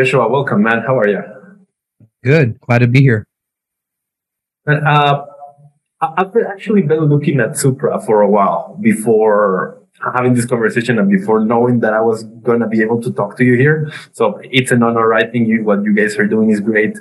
[0.00, 0.80] Joshua, welcome, man.
[0.86, 1.20] How are you?
[2.24, 2.58] Good.
[2.60, 3.26] Glad to be here.
[4.66, 5.26] Uh,
[6.00, 9.82] I've actually been looking at Supra for a while before
[10.14, 13.36] having this conversation and before knowing that I was going to be able to talk
[13.36, 13.92] to you here.
[14.12, 15.12] So it's an honor.
[15.12, 16.96] I think you, what you guys are doing is great.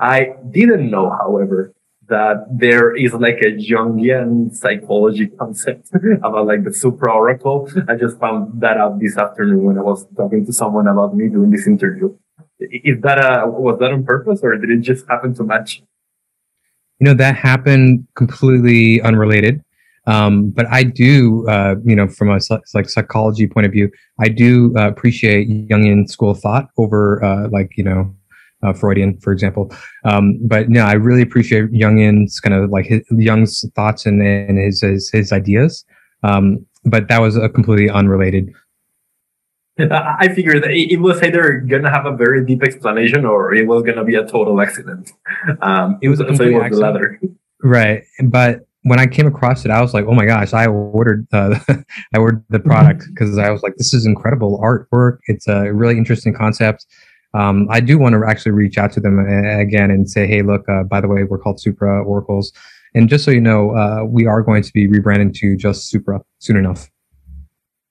[0.00, 1.72] I didn't know, however,
[2.08, 5.90] that there is like a Jungian psychology concept
[6.24, 7.70] about like the supra oracle.
[7.88, 11.28] I just found that out this afternoon when I was talking to someone about me
[11.28, 12.18] doing this interview.
[12.60, 15.82] Is that a, was that on purpose or did it just happen to match?
[16.98, 19.62] You know, that happened completely unrelated.
[20.06, 22.38] Um, but I do, uh, you know, from a
[22.74, 27.48] like psychology point of view, I do uh, appreciate Jungian school of thought over uh,
[27.48, 28.14] like you know
[28.62, 29.72] uh, Freudian, for example.
[30.04, 34.58] Um, but no, I really appreciate Jungian's kind of like his, Jung's thoughts and, and
[34.58, 35.84] his, his, his ideas.
[36.22, 38.52] Um, but that was a completely unrelated.
[39.90, 44.04] I figured it was either gonna have a very deep explanation or it was gonna
[44.04, 45.12] be a total accident.
[45.62, 47.20] Um, it was a so it was the latter.
[47.62, 51.26] Right, but when I came across it, I was like, "Oh my gosh!" I ordered
[51.32, 51.58] uh,
[52.14, 55.18] I ordered the product because I was like, "This is incredible artwork.
[55.26, 56.86] It's a really interesting concept."
[57.34, 60.42] um, I do want to actually reach out to them uh, again and say, hey,
[60.42, 62.52] look, uh, by the way, we're called Supra Oracles.
[62.94, 66.20] And just so you know, uh, we are going to be rebranding to just Supra
[66.38, 66.90] soon enough.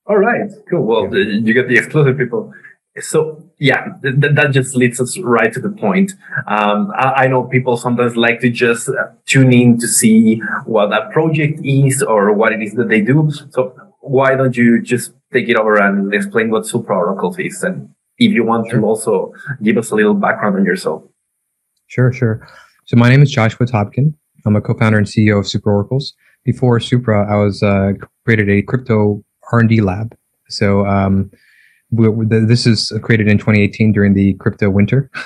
[0.10, 0.86] All right, cool.
[0.86, 1.40] Well, yeah.
[1.40, 2.52] you get the exclusive people.
[3.00, 6.14] So yeah, th- that just leads us right to the point.
[6.48, 8.94] Um, I-, I, know people sometimes like to just uh,
[9.26, 13.30] tune in to see what that project is or what it is that they do.
[13.52, 17.90] So why don't you just take it over and explain what Supra Oracles is and
[18.18, 18.80] if you want sure.
[18.80, 21.04] to also give us a little background on yourself.
[21.88, 22.48] Sure, sure.
[22.86, 24.16] So my name is Joshua Tobkin.
[24.46, 26.14] I'm a co-founder and CEO of Supra Oracles.
[26.44, 27.92] Before Supra, I was uh,
[28.26, 30.16] created a crypto R&D lab.
[30.50, 31.32] So um,
[31.92, 35.10] this is created in 2018 during the crypto winter.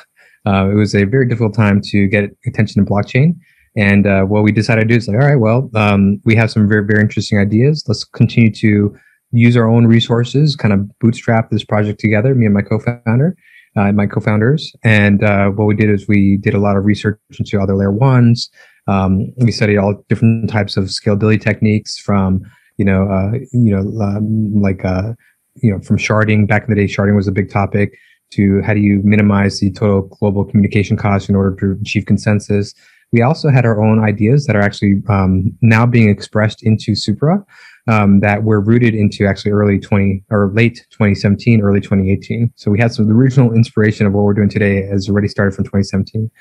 [0.45, 3.33] Uh, it was a very difficult time to get attention to blockchain.
[3.77, 6.51] And uh, what we decided to do is like, all right, well, um, we have
[6.51, 7.83] some very, very interesting ideas.
[7.87, 8.93] Let's continue to
[9.31, 13.35] use our own resources, kind of bootstrap this project together, me and my co-founder,
[13.75, 14.71] uh, my co-founders.
[14.83, 17.91] And uh, what we did is we did a lot of research into other layer
[17.91, 18.49] ones.
[18.87, 22.41] Um, we studied all different types of scalability techniques from,
[22.77, 25.13] you know, uh, you know, um, like, uh,
[25.55, 26.47] you know, from sharding.
[26.47, 27.97] Back in the day, sharding was a big topic.
[28.31, 32.73] To how do you minimize the total global communication cost in order to achieve consensus?
[33.11, 37.45] We also had our own ideas that are actually um, now being expressed into Supra
[37.87, 42.51] um, that were rooted into actually early 20 or late 2017, early 2018.
[42.55, 45.53] So we had some the original inspiration of what we're doing today has already started
[45.53, 46.31] from 2017.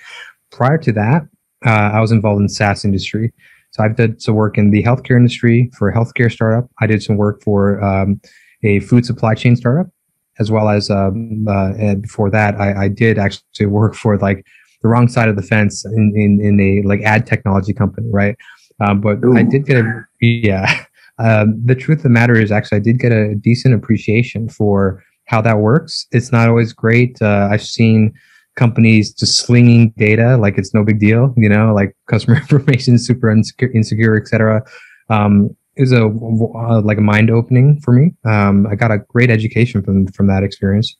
[0.51, 1.23] Prior to that,
[1.67, 3.33] uh, I was involved in SaaS industry.
[3.73, 6.71] So I've done some work in the healthcare industry for a healthcare startup.
[6.81, 8.21] I did some work for um,
[8.63, 9.91] a food supply chain startup,
[10.39, 14.45] as well as um, uh, and before that, I, I, did actually work for like
[14.83, 18.37] the wrong side of the fence in in, in a like ad technology company, right?
[18.81, 19.37] Um, but Ooh.
[19.37, 20.85] I did get a yeah.
[21.19, 25.05] Um, the truth of the matter is, actually, I did get a decent appreciation for
[25.27, 26.07] how that works.
[26.11, 27.21] It's not always great.
[27.21, 28.13] Uh, I've seen
[28.57, 33.31] companies just slinging data like it's no big deal, you know, like customer information super
[33.31, 34.63] insecure, insecure etc.
[35.09, 38.13] Um, it was a uh, like a mind opening for me.
[38.25, 40.95] Um, I got a great education from from that experience.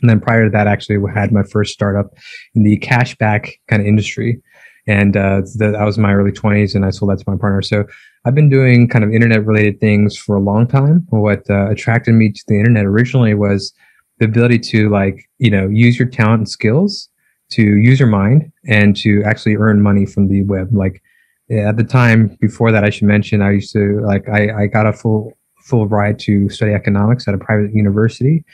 [0.00, 2.14] And then prior to that, actually, had my first startup
[2.54, 4.42] in the cashback kind of industry,
[4.86, 7.62] and uh, that was my early 20s, and I sold that to my partner.
[7.62, 7.84] So
[8.24, 11.06] I've been doing kind of internet related things for a long time.
[11.10, 13.72] What uh, attracted me to the internet originally was
[14.18, 17.08] the ability to like, you know, use your talent and skills
[17.50, 20.68] to use your mind and to actually earn money from the web.
[20.72, 21.02] Like
[21.50, 24.86] at the time before that, I should mention, I used to like, I, I got
[24.86, 28.44] a full, full ride to study economics at a private university.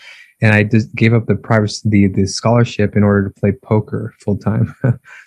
[0.40, 4.12] And I just gave up the private the, the scholarship in order to play poker
[4.18, 4.74] full time.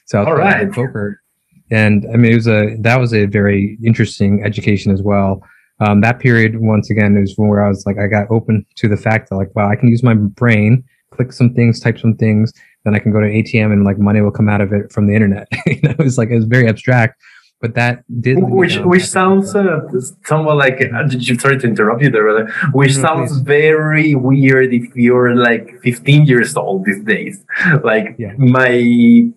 [0.06, 0.72] so I was All right.
[0.72, 1.22] poker
[1.72, 5.42] and I mean, it was a that was a very interesting education as well.
[5.80, 8.98] Um, that period, once again, is where I was like, I got open to the
[8.98, 12.54] fact that like, wow, I can use my brain, click some things, type some things,
[12.86, 14.92] then I can go to an ATM and like money will come out of it
[14.92, 15.48] from the internet.
[15.66, 17.22] you know, it was like it was very abstract,
[17.60, 18.38] but that did.
[18.40, 19.82] Which which sounds uh,
[20.24, 22.48] somewhat like uh, you sorry to interrupt you there.
[22.74, 23.42] Which mm-hmm, sounds please.
[23.42, 27.44] very weird if you're like 15 years old these days.
[27.84, 28.34] Like yeah.
[28.38, 29.32] my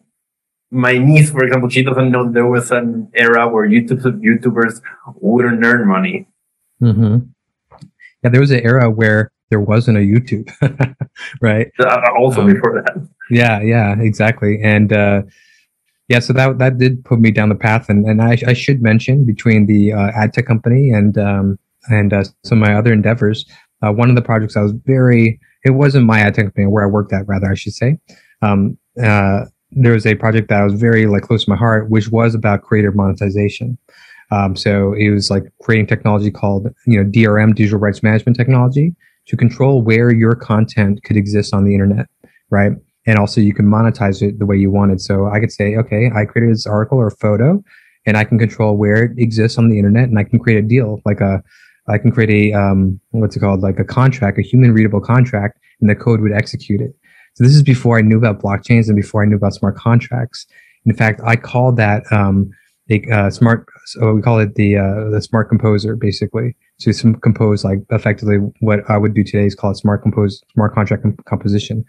[0.71, 4.81] my niece, for example, she doesn't know there was an era where YouTube YouTubers
[5.17, 6.29] wouldn't earn money.
[6.83, 7.19] Mm-hmm.
[8.23, 10.49] Yeah, there was an era where there wasn't a YouTube,
[11.41, 11.71] right?
[11.79, 13.09] Uh, also um, before that.
[13.31, 14.61] Yeah, yeah, exactly.
[14.63, 15.23] And uh,
[16.09, 17.89] yeah, so that that did put me down the path.
[17.89, 21.59] And and I, I should mention between the uh, ad tech company and um,
[21.91, 23.47] and uh, some of my other endeavors,
[23.83, 26.85] uh, one of the projects I was very it wasn't my ad tech company where
[26.85, 27.99] I worked at, rather I should say.
[28.43, 32.09] Um, uh, there was a project that was very like close to my heart, which
[32.09, 33.79] was about creator monetization.
[34.31, 38.95] Um, so it was like creating technology called you know DRM, digital rights management technology,
[39.27, 42.07] to control where your content could exist on the internet,
[42.51, 42.73] right?
[43.07, 45.01] And also you can monetize it the way you wanted.
[45.01, 47.63] So I could say, okay, I created this article or photo,
[48.05, 50.67] and I can control where it exists on the internet, and I can create a
[50.67, 51.43] deal like a
[51.89, 55.59] I can create a um, what's it called, like a contract, a human readable contract,
[55.81, 56.95] and the code would execute it.
[57.39, 60.45] So this is before I knew about blockchains and before I knew about smart contracts.
[60.87, 62.51] In fact, I called that um,
[62.91, 63.69] a uh, smart.
[63.87, 66.57] So we call it the uh, the smart composer, basically.
[66.79, 70.75] So some compose like effectively what I would do today is called smart compose smart
[70.75, 71.85] contract comp- composition.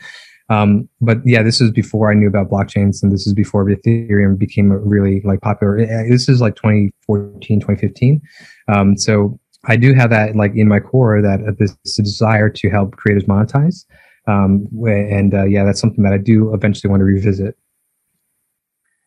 [0.50, 4.38] Um, but yeah, this is before I knew about blockchains, and this is before Ethereum
[4.38, 5.84] became really like popular.
[6.08, 8.22] This is like 2014, 2015.
[8.68, 12.70] Um, so I do have that like in my core that uh, this desire to
[12.70, 13.86] help creators monetize.
[14.30, 17.58] Um, and uh, yeah, that's something that I do eventually want to revisit.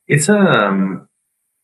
[0.09, 1.09] It's um,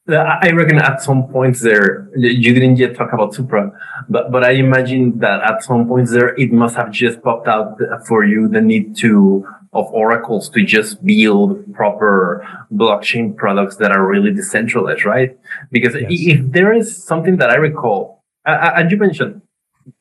[0.09, 3.73] I reckon at some points there, you didn't yet talk about Supra,
[4.09, 7.79] but but I imagine that at some points there, it must have just popped out
[8.07, 14.07] for you the need to of oracles to just build proper blockchain products that are
[14.07, 15.39] really decentralized, right?
[15.71, 16.07] Because yes.
[16.11, 19.43] if there is something that I recall and you mentioned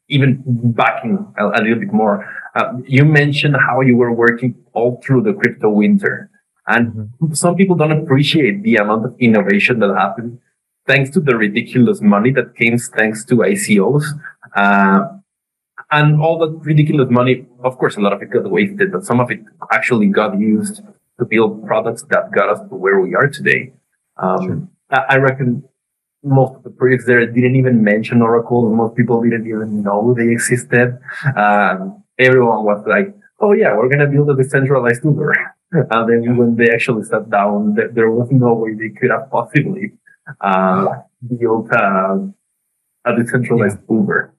[0.09, 2.25] even backing a, a little bit more,
[2.57, 6.29] uh, you mentioned how you were working all through the crypto winter.
[6.65, 7.33] And mm-hmm.
[7.33, 10.39] some people don't appreciate the amount of innovation that happened
[10.87, 14.05] thanks to the ridiculous money that came thanks to ICOs.
[14.55, 15.01] Uh,
[15.91, 19.19] and all that ridiculous money, of course, a lot of it got wasted, but some
[19.19, 19.39] of it
[19.71, 20.81] actually got used
[21.19, 23.71] to build products that got us to where we are today.
[24.17, 24.67] Um, sure.
[24.89, 25.63] I, I reckon
[26.23, 28.69] most of the projects there didn't even mention Oracle.
[28.73, 30.97] Most people didn't even know they existed.
[31.35, 35.33] Um, everyone was like, "Oh yeah, we're gonna build a decentralized Uber."
[35.71, 36.31] and then yeah.
[36.31, 39.91] when they actually sat down, there, there, was no way they could have possibly
[40.41, 40.87] uh,
[41.39, 42.17] built uh,
[43.05, 43.95] a decentralized yeah.
[43.95, 44.33] Uber.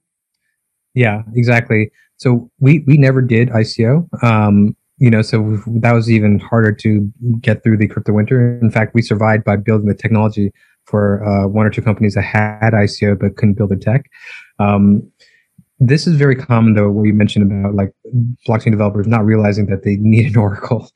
[0.93, 1.91] Yeah, exactly.
[2.17, 4.07] So we we never did ICO.
[4.23, 7.09] Um, you know, so that was even harder to
[7.39, 8.59] get through the crypto winter.
[8.59, 10.51] In fact, we survived by building the technology
[10.83, 14.09] for uh, one or two companies that had ICO but couldn't build their tech.
[14.59, 15.09] Um,
[15.79, 17.93] this is very common though, what you mentioned about like
[18.47, 20.89] blockchain developers not realizing that they need an Oracle.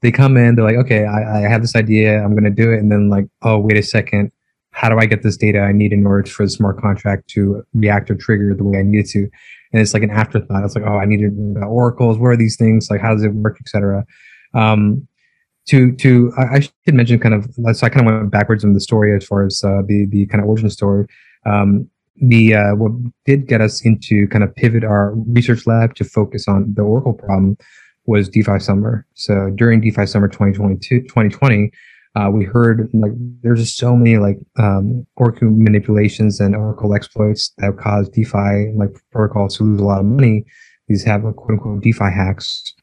[0.00, 2.72] They come in, they're like, okay, I, I have this idea, I'm going to do
[2.72, 2.78] it.
[2.78, 4.30] And then like, oh, wait a second.
[4.70, 7.64] How do I get this data I need in order for the smart contract to
[7.74, 9.28] react or trigger the way I need it to?
[9.72, 10.62] And it's like an afterthought.
[10.64, 12.16] It's like, oh, I need needed oracles.
[12.16, 12.88] Where are these things?
[12.90, 14.04] Like, how does it work, etc.
[14.54, 15.08] Um,
[15.68, 18.72] to to I, I, should mention kind of so I kind of went backwards in
[18.72, 21.06] the story as far as uh, the the kind of origin story.
[21.44, 21.90] Um,
[22.20, 22.92] the uh, what
[23.24, 27.14] did get us into kind of pivot our research lab to focus on the Oracle
[27.14, 27.56] problem
[28.06, 29.06] was DeFi Summer.
[29.14, 31.70] So during DeFi Summer 2022, 2020,
[32.14, 33.12] uh, we heard like
[33.42, 38.90] there's just so many like um, Oracle manipulations and Oracle exploits that caused DeFi like
[39.12, 40.44] protocols to lose a lot of money.
[40.88, 42.74] These have a quote unquote DeFi hacks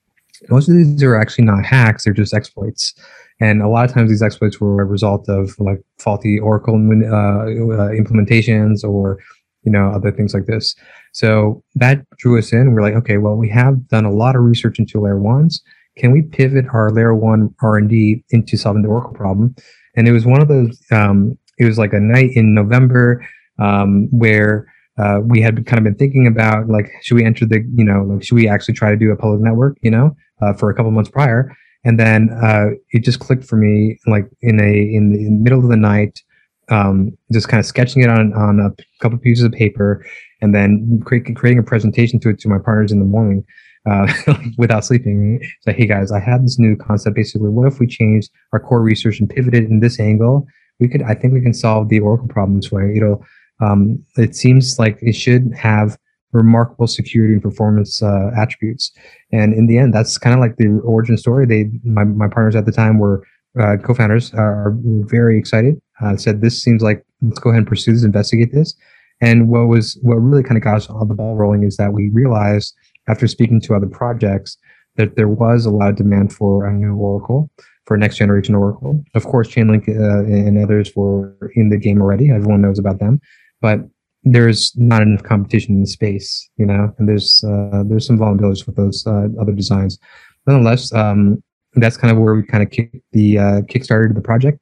[0.50, 2.94] most of these are actually not hacks; they're just exploits.
[3.40, 6.78] And a lot of times, these exploits were a result of like faulty Oracle uh,
[6.78, 9.20] uh, implementations or
[9.64, 10.76] you know other things like this.
[11.14, 12.74] So that drew us in.
[12.74, 15.62] We're like, okay, well, we have done a lot of research into layer ones.
[15.98, 19.56] Can we pivot our layer one R and D into solving the Oracle problem?
[19.96, 20.78] And it was one of those.
[20.92, 23.26] Um, it was like a night in November
[23.60, 27.60] um, where uh, we had kind of been thinking about like, should we enter the,
[27.76, 30.16] you know, like, should we actually try to do a public network, you know?
[30.42, 34.30] uh, for a couple months prior, and then uh, it just clicked for me like
[34.42, 36.22] in a in the, middle of the night,
[36.70, 38.72] um, just kind of sketching it on on a
[39.02, 40.06] couple pieces of paper,
[40.42, 43.44] and then create, creating a presentation to it to my partners in the morning.
[43.88, 44.12] Uh,
[44.58, 47.16] without sleeping, so hey guys, I have this new concept.
[47.16, 50.48] Basically, what if we change our core research and pivoted in this angle?
[50.80, 52.82] We could, I think, we can solve the Oracle problem this way.
[52.96, 53.24] Know,
[53.62, 55.98] um, it seems like it should have
[56.32, 58.92] remarkable security and performance uh, attributes.
[59.32, 61.46] And in the end, that's kind of like the origin story.
[61.46, 63.26] They, my, my partners at the time were
[63.60, 64.76] uh, co-founders are
[65.08, 65.82] very excited.
[66.04, 68.76] Uh, said this seems like let's go ahead and pursue this, investigate this.
[69.22, 71.94] And what was what really kind of got us all the ball rolling is that
[71.94, 72.76] we realized
[73.08, 74.58] after speaking to other projects
[74.98, 77.50] that there was a lot of demand for a new Oracle,
[77.86, 79.04] for next generation Oracle.
[79.14, 82.30] Of course, Chainlink uh, and others were in the game already.
[82.30, 83.22] Everyone knows about them,
[83.66, 83.80] but
[84.24, 88.68] there's not enough competition in the space, you know, and there's uh, there's some vulnerabilities
[88.68, 89.98] with those uh, other designs.
[90.46, 91.42] Nonetheless, um,
[91.74, 94.60] that's kind of where we kind of kick the uh, kickstarted the project.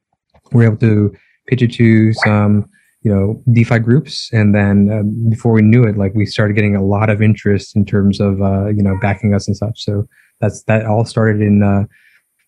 [0.54, 1.14] We are able to
[1.48, 2.70] pitch it to some,
[3.02, 6.78] you know DeFi groups, and then uh, before we knew it, like we started getting
[6.78, 9.84] a lot of interest in terms of uh, you know backing us and such.
[9.84, 10.08] So
[10.40, 11.84] that's that all started in uh,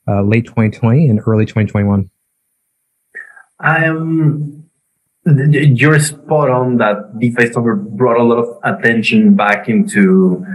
[0.07, 2.09] uh, late 2020 and early 2021.
[3.59, 4.64] Um,
[5.25, 10.45] you're spot on that DeFi Summer brought a lot of attention back into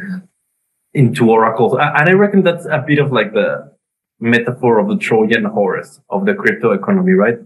[0.95, 3.73] into Oracle, and I reckon that's a bit of like the
[4.21, 7.39] metaphor of the Trojan horse of the crypto economy, right?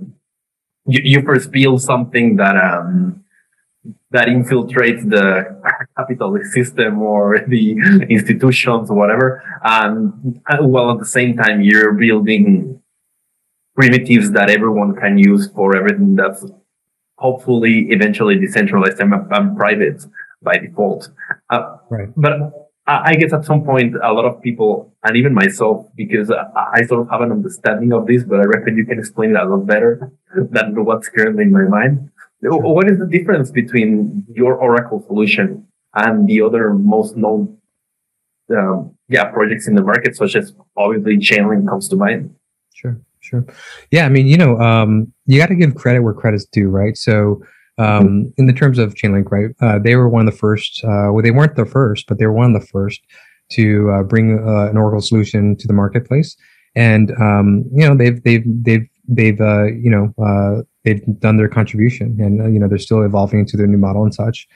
[0.86, 3.24] You, you first build something that um
[4.10, 5.60] that infiltrates the
[5.96, 7.72] capitalist system or the
[8.08, 12.82] institutions or whatever, and while at the same time you're building
[13.74, 16.44] primitives that everyone can use for everything that's
[17.16, 20.04] hopefully eventually decentralized and, and private
[20.42, 21.10] by default.
[21.50, 22.08] Uh, right.
[22.16, 26.82] But I guess at some point, a lot of people, and even myself, because I
[26.84, 29.44] sort of have an understanding of this, but I reckon you can explain it a
[29.44, 32.10] lot better than what's currently in my mind.
[32.42, 37.56] What is the difference between your Oracle solution and the other most known,
[38.54, 42.34] um, yeah, projects in the market, such as obviously Chainlink comes to mind?
[42.74, 43.00] Sure.
[43.24, 43.46] Sure.
[43.90, 46.94] Yeah, I mean, you know, um, you got to give credit where credit's due, right?
[46.94, 47.42] So,
[47.78, 50.84] um, in the terms of Chainlink, right, uh, they were one of the first.
[50.84, 53.00] Uh, well, they weren't the first, but they were one of the first
[53.52, 56.36] to uh, bring uh, an Oracle solution to the marketplace.
[56.76, 61.48] And um, you know, they've they've they've they've uh, you know uh, they've done their
[61.48, 64.46] contribution, and you know they're still evolving into their new model and such.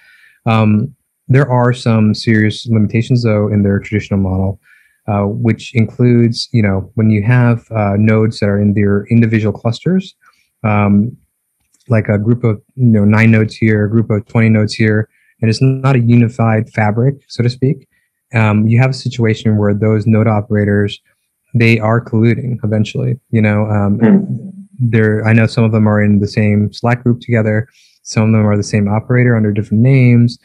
[0.44, 0.94] Um,
[1.28, 4.60] there are some serious limitations, though, in their traditional model.
[5.08, 9.58] Uh, which includes, you know, when you have uh, nodes that are in their individual
[9.58, 10.14] clusters,
[10.64, 11.16] um,
[11.88, 15.08] like a group of, you know, nine nodes here, a group of 20 nodes here,
[15.40, 17.88] and it's not a unified fabric, so to speak.
[18.34, 21.00] Um, you have a situation where those node operators,
[21.54, 24.52] they are colluding eventually, you know, um, mm.
[24.78, 27.66] they're, I know some of them are in the same Slack group together.
[28.02, 30.38] Some of them are the same operator under different names.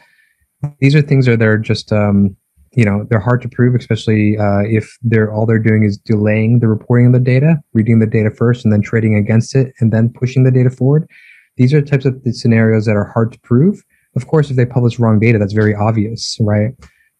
[0.78, 2.34] These are things that are just, um,
[2.76, 6.60] you know they're hard to prove especially uh, if they're all they're doing is delaying
[6.60, 9.92] the reporting of the data reading the data first and then trading against it and
[9.92, 11.08] then pushing the data forward.
[11.56, 13.82] These are types of scenarios that are hard to prove.
[14.16, 16.72] Of course if they publish wrong data that's very obvious right?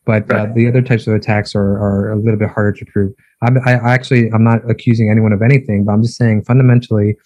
[0.07, 3.15] But uh, the other types of attacks are, are a little bit harder to prove.
[3.43, 7.17] I'm, I actually i'm not accusing anyone of anything but i'm just saying fundamentally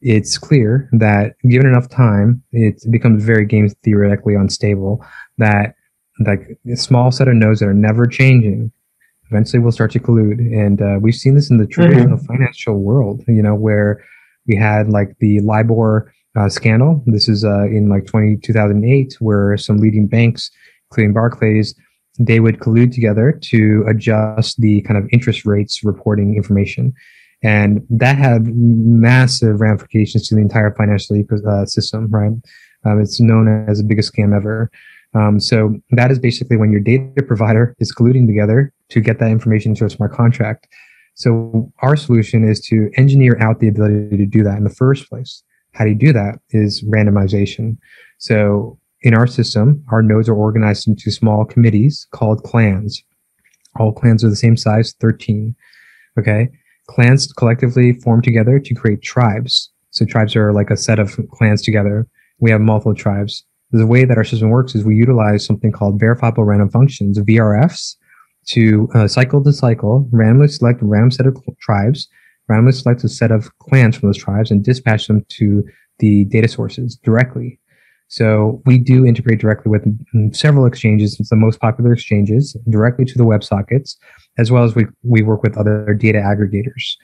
[0.00, 5.04] it's clear that given enough time it becomes very game theoretically unstable
[5.38, 5.74] that
[6.20, 8.72] like a small set of nodes that are never changing
[9.30, 11.72] eventually will start to collude and uh, we've seen this in the mm-hmm.
[11.72, 12.26] traditional mm-hmm.
[12.26, 14.04] financial world you know where
[14.46, 19.56] we had like the libor uh, scandal this is uh, in like 20, 2008 where
[19.56, 20.50] some leading banks
[20.90, 21.74] including barclays
[22.18, 26.92] they would collude together to adjust the kind of interest rates reporting information
[27.42, 32.32] and that had massive ramifications to the entire financial ecosystem uh, right
[32.84, 34.70] um, it's known as the biggest scam ever
[35.14, 39.30] um, so that is basically when your data provider is colluding together to get that
[39.30, 40.68] information to a smart contract.
[41.14, 45.08] So our solution is to engineer out the ability to do that in the first
[45.08, 45.42] place.
[45.72, 47.76] How do you do that is randomization.
[48.18, 53.02] So in our system, our nodes are organized into small committees called clans.
[53.78, 55.54] All clans are the same size, 13.
[56.18, 56.48] Okay.
[56.88, 59.70] Clans collectively form together to create tribes.
[59.90, 62.06] So tribes are like a set of clans together.
[62.38, 65.98] We have multiple tribes the way that our system works is we utilize something called
[65.98, 67.96] verifiable random functions, VRFs,
[68.48, 72.08] to uh, cycle to cycle, randomly select a random set of tribes,
[72.48, 75.64] randomly select a set of clans from those tribes, and dispatch them to
[75.98, 77.58] the data sources directly.
[78.08, 81.18] So we do integrate directly with mm, several exchanges.
[81.18, 83.96] It's the most popular exchanges directly to the WebSockets,
[84.36, 86.96] as well as we, we work with other data aggregators.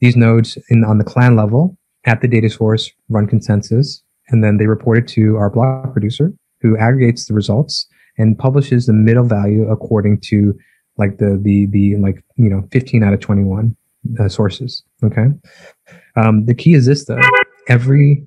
[0.00, 4.56] These nodes in, on the clan level at the data source run consensus and then
[4.56, 7.86] they report it to our block producer who aggregates the results
[8.18, 10.54] and publishes the middle value according to
[10.96, 13.76] like the the the like you know 15 out of 21
[14.20, 15.26] uh, sources okay?
[16.16, 17.20] Um, the key is this though.
[17.68, 18.26] Every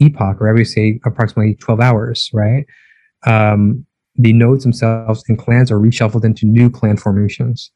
[0.00, 2.66] epoch or every say approximately 12 hours right
[3.26, 3.86] um,
[4.16, 7.70] the nodes themselves and clans are reshuffled into new clan formations.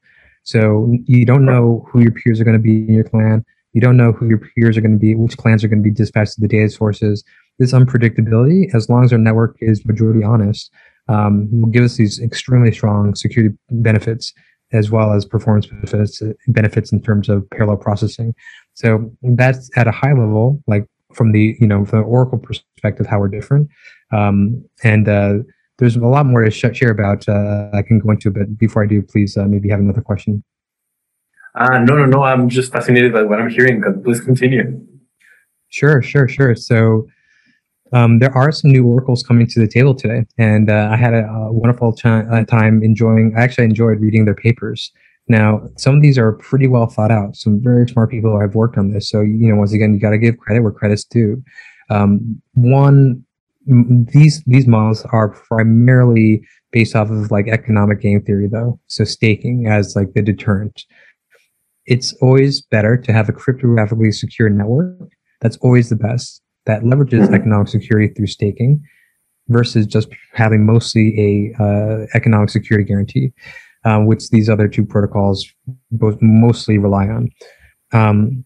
[0.44, 3.44] So you don't know who your peers are going to be in your clan.
[3.72, 5.88] You don't know who your peers are going to be which clans are going to
[5.88, 7.24] be dispatched to the data sources
[7.58, 10.70] this unpredictability, as long as our network is majority honest,
[11.08, 14.32] um, will give us these extremely strong security benefits
[14.72, 18.34] as well as performance benefits benefits in terms of parallel processing.
[18.74, 23.06] So that's at a high level, like from the you know from the Oracle perspective,
[23.06, 23.68] how we're different.
[24.12, 25.34] Um, and uh,
[25.78, 27.28] there's a lot more to sh- share about.
[27.28, 30.44] Uh, I can go into, but before I do, please uh, maybe have another question.
[31.54, 32.22] Uh, no, no, no.
[32.22, 33.82] I'm just fascinated by what I'm hearing.
[34.04, 34.80] Please continue.
[35.70, 36.54] Sure, sure, sure.
[36.54, 37.06] So
[37.92, 41.14] Um, there are some new oracles coming to the table today, and uh, I had
[41.14, 43.34] a, a wonderful uh, time enjoying.
[43.36, 44.92] I actually enjoyed reading their papers.
[45.28, 47.36] Now, some of these are pretty well thought out.
[47.36, 49.08] Some very smart people have worked on this.
[49.08, 51.42] So, you know, once again, you got to give credit where credit's due.
[51.90, 53.24] Um, one,
[53.66, 56.42] these these models are primarily
[56.72, 58.80] based off of like economic game theory, though.
[58.86, 60.84] So, staking as like the deterrent.
[61.86, 65.10] It's always better to have a cryptographically secure network.
[65.40, 67.34] That's always the best that leverages mm-hmm.
[67.34, 68.80] economic security through staking
[69.48, 73.32] versus just having mostly a uh, economic security guarantee,
[73.84, 75.46] um, which these other two protocols
[75.90, 77.30] both mostly rely on.
[77.92, 78.44] Um,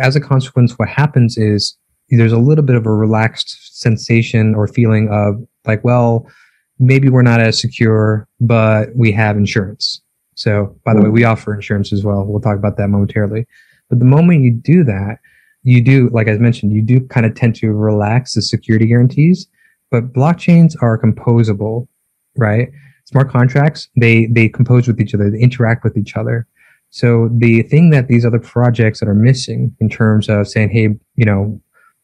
[0.00, 1.76] as a consequence, what happens is
[2.10, 6.30] there's a little bit of a relaxed sensation or feeling of like, well,
[6.78, 10.02] maybe we're not as secure, but we have insurance.
[10.34, 12.24] So, by the way, we offer insurance as well.
[12.26, 13.46] We'll talk about that momentarily.
[13.88, 15.18] But the moment you do that,
[15.64, 19.48] you do, like I mentioned, you do kind of tend to relax the security guarantees,
[19.90, 21.88] but blockchains are composable,
[22.36, 22.68] right?
[23.06, 26.46] Smart contracts, they they compose with each other, they interact with each other.
[26.90, 30.90] So the thing that these other projects that are missing in terms of saying, hey,
[31.16, 31.60] you know,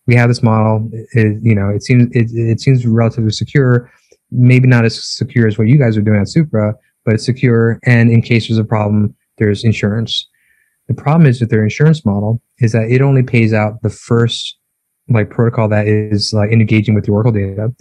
[0.06, 3.90] we have this model, it, you know, it seems it, it seems relatively secure,
[4.30, 6.74] maybe not as secure as what you guys are doing at Supra,
[7.04, 7.78] but it's secure.
[7.84, 10.28] And in case there's a problem, there's insurance.
[10.90, 14.58] The problem is with their insurance model is that it only pays out the first
[15.08, 17.72] like protocol that is like engaging with the Oracle data.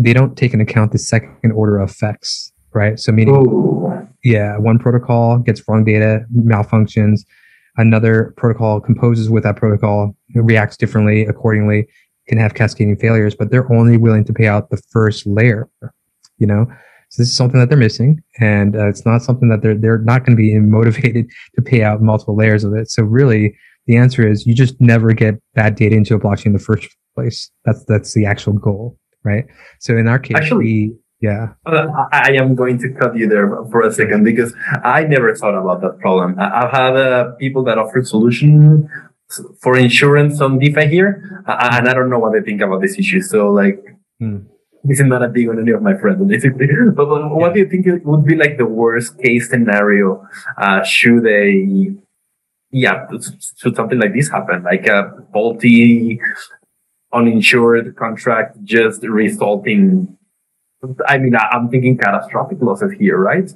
[0.00, 2.98] They don't take into account the second order effects, right?
[2.98, 4.08] So meaning, Ooh.
[4.24, 7.20] yeah, one protocol gets wrong data, malfunctions.
[7.76, 11.86] Another protocol composes with that protocol, reacts differently accordingly,
[12.26, 15.68] can have cascading failures, but they're only willing to pay out the first layer,
[16.38, 16.66] you know?
[17.10, 19.98] So this is something that they're missing, and uh, it's not something that they're they're
[19.98, 22.88] not going to be motivated to pay out multiple layers of it.
[22.88, 26.52] So really, the answer is you just never get bad data into a blockchain in
[26.52, 27.50] the first place.
[27.64, 29.44] That's that's the actual goal, right?
[29.80, 31.48] So in our case, Actually, we yeah.
[31.66, 35.58] Uh, I am going to cut you there for a second because I never thought
[35.58, 36.36] about that problem.
[36.38, 38.88] I've had uh, people that offer solution
[39.60, 43.20] for insurance on DeFi here, and I don't know what they think about this issue.
[43.20, 43.82] So like.
[44.20, 44.42] Hmm
[44.84, 46.68] this is not a dig on any of my friends, basically.
[46.94, 50.26] But, what do you think would be like the worst case scenario?
[50.56, 51.92] Uh, should they,
[52.70, 53.06] yeah,
[53.56, 54.62] should something like this happen?
[54.62, 56.20] Like a faulty,
[57.12, 60.16] uninsured contract just resulting,
[61.06, 63.52] I mean, I'm thinking catastrophic losses here, right?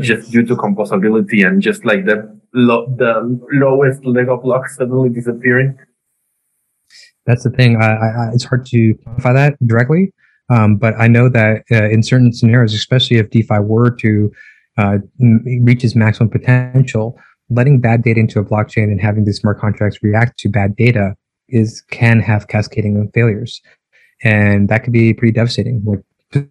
[0.00, 5.78] Just due to composability and just like the, lo- the lowest Lego block suddenly disappearing.
[7.26, 7.80] That's the thing.
[7.80, 10.12] I, I, it's hard to quantify that directly.
[10.48, 14.32] Um, but I know that uh, in certain scenarios, especially if DeFi were to
[14.78, 14.98] uh,
[15.60, 17.18] reach its maximum potential,
[17.50, 21.14] letting bad data into a blockchain and having the smart contracts react to bad data
[21.48, 23.60] is can have cascading failures,
[24.22, 25.82] and that could be pretty devastating.
[25.84, 26.00] Like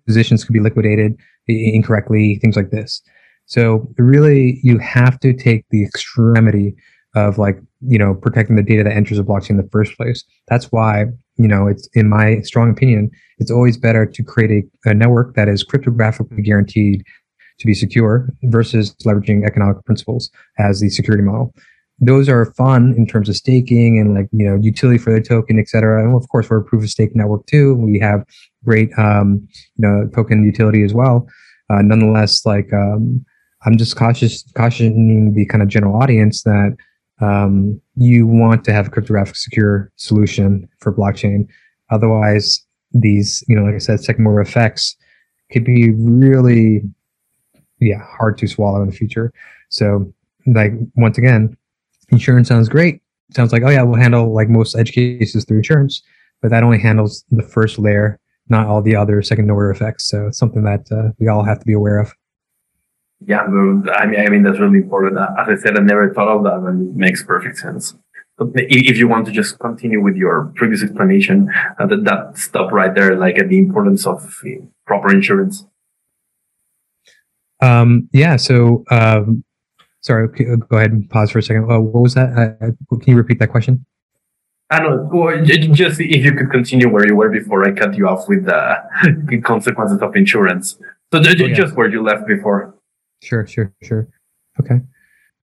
[0.06, 3.02] positions could be liquidated incorrectly, things like this.
[3.46, 6.76] So really, you have to take the extremity
[7.16, 10.24] of like you know protecting the data that enters a blockchain in the first place.
[10.48, 11.06] That's why
[11.42, 14.52] you know it's in my strong opinion it's always better to create
[14.86, 17.04] a, a network that is cryptographically guaranteed
[17.62, 21.54] to be secure versus leveraging economic principles as the security model.
[22.00, 25.60] Those are fun in terms of staking and like you know utility for the token,
[25.60, 26.04] et cetera.
[26.04, 27.76] And of course, we're a proof of stake network too.
[27.76, 28.26] We have
[28.66, 31.28] great um, you know token utility as well.
[31.70, 33.24] Uh, nonetheless, like um,
[33.66, 36.76] I'm just cautious cautioning the kind of general audience that
[37.22, 41.48] um, you want to have a cryptographic secure solution for blockchain.
[41.92, 44.96] Otherwise, these, you know, like I said, second order effects
[45.52, 46.82] could be really,
[47.80, 49.32] yeah, hard to swallow in the future.
[49.70, 50.12] So,
[50.48, 51.56] like, once again,
[52.10, 53.02] insurance sounds great.
[53.36, 56.02] Sounds like, oh, yeah, we'll handle like most edge cases through insurance,
[56.42, 60.10] but that only handles the first layer, not all the other second order effects.
[60.10, 62.14] So, it's something that uh, we all have to be aware of.
[63.26, 65.18] Yeah, I mean, I mean that's really important.
[65.18, 67.96] As I said, I never thought of that, and it makes perfect sense
[68.38, 72.72] But if you want to just continue with your previous explanation, uh, that, that stop
[72.72, 75.66] right there, like at the importance of uh, proper insurance.
[77.62, 78.38] Um, yeah.
[78.38, 79.44] So, um,
[80.02, 81.72] sorry, go ahead and pause for a second.
[81.72, 82.30] Uh, what was that?
[82.34, 83.86] Uh, can you repeat that question?
[84.72, 85.10] I don't know.
[85.12, 88.46] Well, just if you could continue where you were before I cut you off with
[88.46, 90.80] the consequences of insurance.
[91.14, 91.66] So oh, just yeah.
[91.74, 92.71] where you left before.
[93.22, 94.08] Sure, sure, sure.
[94.60, 94.82] Okay.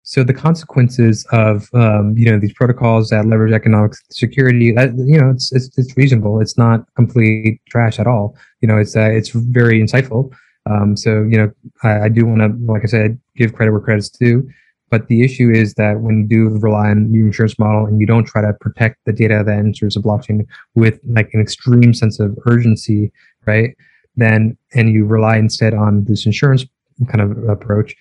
[0.02, 5.18] So the consequences of um, you know these protocols that leverage economic security, that, you
[5.18, 6.40] know, it's, it's, it's reasonable.
[6.40, 8.36] It's not complete trash at all.
[8.60, 10.30] You know, it's uh, it's very insightful.
[10.70, 11.50] Um, so you know,
[11.82, 14.48] I, I do want to, like I said, give credit where credit's due.
[14.90, 18.06] But the issue is that when you do rely on your insurance model and you
[18.06, 22.20] don't try to protect the data that enters the blockchain with like an extreme sense
[22.20, 23.10] of urgency,
[23.46, 23.74] right?
[24.16, 26.64] Then and you rely instead on this insurance
[27.08, 27.94] kind of approach,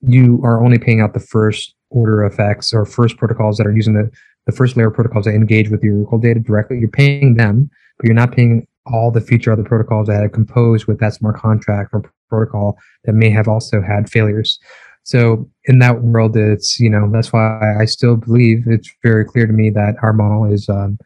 [0.00, 3.94] you are only paying out the first order effects or first protocols that are using
[3.94, 4.10] the,
[4.46, 6.78] the first layer protocols that engage with your Oracle data directly.
[6.78, 10.86] You're paying them, but you're not paying all the future other protocols that are composed
[10.86, 14.58] with that smart contract or protocol that may have also had failures.
[15.02, 19.46] So in that world, it's you know that's why I still believe it's very clear
[19.46, 20.98] to me that our model is um,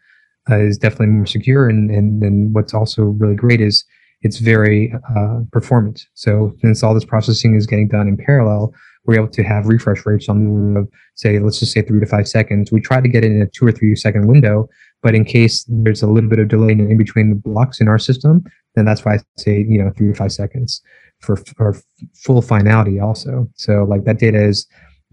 [0.51, 3.85] uh, is definitely more secure, and, and and what's also really great is
[4.25, 6.07] it's very uh, performant.
[6.15, 10.05] So since all this processing is getting done in parallel, we're able to have refresh
[10.07, 12.73] rates on the order of say let's just say three to five seconds.
[12.73, 14.69] We try to get it in a two or three second window,
[15.03, 17.99] but in case there's a little bit of delay in, between the blocks in our
[17.99, 18.43] system,
[18.75, 20.81] then that's why I say you know three to five seconds
[21.21, 21.77] for, for
[22.15, 23.47] full finality also.
[23.57, 24.67] So like that data is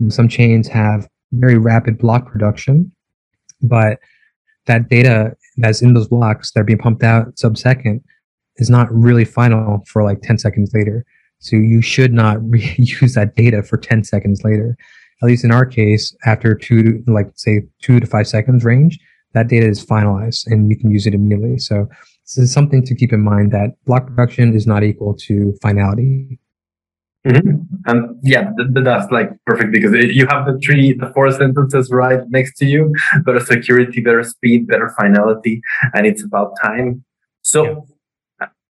[0.07, 2.93] some chains have very rapid block production,
[3.61, 3.99] but
[4.67, 8.01] that data that's in those blocks that are being pumped out sub second
[8.57, 11.05] is not really final for like 10 seconds later.
[11.39, 14.77] So you should not reuse that data for 10 seconds later.
[15.21, 18.99] At least in our case, after two to like say two to five seconds range,
[19.33, 21.57] that data is finalized and you can use it immediately.
[21.57, 21.87] So
[22.25, 26.39] this is something to keep in mind that block production is not equal to finality.
[27.27, 27.61] Mm-hmm.
[27.85, 31.91] And yeah, th- th- that's like perfect because you have the three, the four sentences
[31.91, 32.93] right next to you
[33.25, 35.61] better security, better speed, better finality,
[35.93, 37.03] and it's about time.
[37.43, 37.75] So, yeah.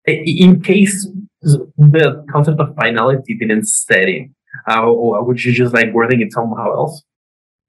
[0.07, 1.07] In case
[1.41, 4.33] the concept of finality didn't set in,
[4.67, 7.03] uh, would you just like wording it somehow else?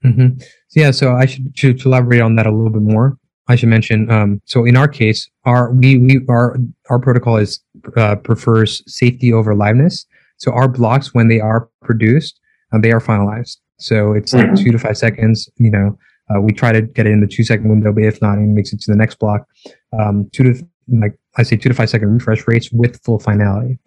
[0.04, 0.40] Mm-hmm.
[0.74, 3.18] Yeah, so I should to, to elaborate on that a little bit more.
[3.48, 4.10] I should mention.
[4.10, 6.56] Um, so in our case, our we we our
[6.90, 7.60] our protocol is
[7.96, 10.04] uh, prefers safety over liveness.
[10.36, 12.38] So our blocks, when they are produced,
[12.72, 13.56] um, they are finalized.
[13.78, 14.64] So it's like mm-hmm.
[14.64, 15.48] two to five seconds.
[15.56, 15.98] You know,
[16.30, 18.42] uh, we try to get it in the two second window, but if not, it
[18.42, 19.46] makes it to the next block.
[19.98, 23.78] Um, two to like I say, two to five second refresh rates with full finality.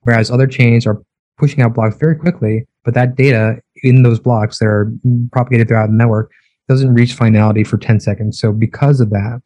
[0.00, 1.02] Whereas other chains are
[1.38, 4.92] pushing out blocks very quickly, but that data in those blocks that are
[5.32, 6.30] propagated throughout the network
[6.68, 8.38] doesn't reach finality for 10 seconds.
[8.38, 9.42] So because of that,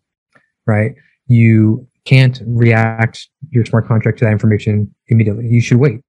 [0.66, 0.94] right,
[1.26, 5.46] you can't react your smart contract to that information immediately.
[5.48, 6.00] You should wait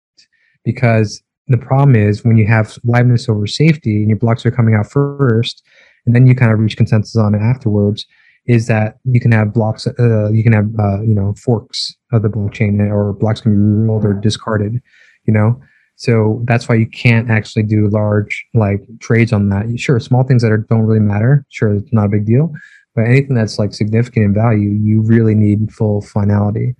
[0.63, 4.75] because the problem is when you have liveness over safety and your blocks are coming
[4.75, 5.63] out first,
[6.05, 8.05] and then you kind of reach consensus on it afterwards,
[8.47, 12.21] is that you can have blocks, uh, you can have, uh, you know, forks of
[12.21, 14.81] the blockchain or blocks can be rolled or discarded,
[15.25, 15.59] you know?
[15.97, 19.79] So that's why you can't actually do large like trades on that.
[19.79, 21.43] Sure, small things that are, don't really matter.
[21.49, 22.53] Sure, it's not a big deal.
[22.95, 26.75] But anything that's like significant in value, you really need full finality.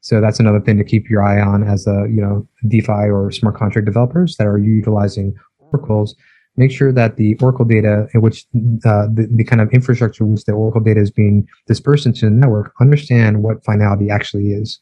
[0.00, 3.30] So that's another thing to keep your eye on as a you know DeFi or
[3.30, 6.16] smart contract developers that are utilizing oracles.
[6.56, 8.44] Make sure that the Oracle data, in which
[8.84, 12.30] uh, the, the kind of infrastructure which the Oracle data is being dispersed into the
[12.30, 14.80] network, understand what finality actually is.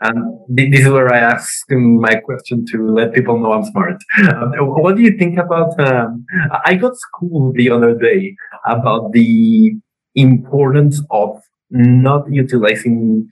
[0.00, 4.02] And this is where I ask my question to let people know I'm smart.
[4.34, 4.52] Um,
[4.82, 5.78] what do you think about?
[5.78, 6.26] Um,
[6.64, 8.34] I got schooled the other day
[8.66, 9.72] about the
[10.16, 13.30] importance of not utilizing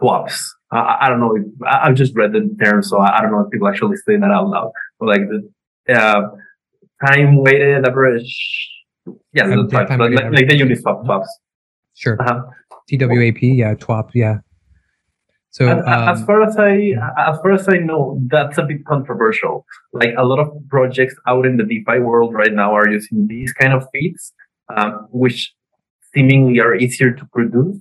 [0.00, 0.40] TWAPs.
[0.72, 1.36] Uh, I don't know.
[1.36, 4.30] If, I've just read the term, so I don't know if people actually say that
[4.30, 4.72] out loud.
[4.98, 5.46] But like the
[5.88, 6.22] uh,
[7.04, 8.34] time weighted average.
[9.32, 11.28] Yeah, the type, like, like, like, the Uniswap TWAPs.
[11.94, 12.16] Sure.
[12.20, 12.42] Uh-huh.
[12.90, 14.38] TWAP, yeah, TWAP, yeah.
[15.50, 19.64] So um, as far as I as far as I know, that's a bit controversial.
[19.92, 23.52] Like a lot of projects out in the DeFi world right now are using these
[23.52, 24.32] kind of feeds,
[24.74, 25.52] um, which
[26.14, 27.78] seemingly are easier to produce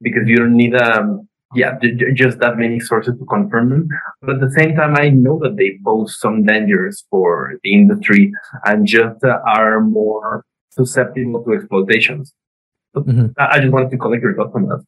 [0.00, 1.78] because you don't need um yeah
[2.14, 3.88] just that many sources to confirm them.
[4.20, 8.32] But at the same time, I know that they pose some dangers for the industry
[8.64, 12.32] and just uh, are more susceptible to exploitations.
[12.94, 13.26] So mm-hmm.
[13.38, 14.84] I just wanted to collect your thoughts on that.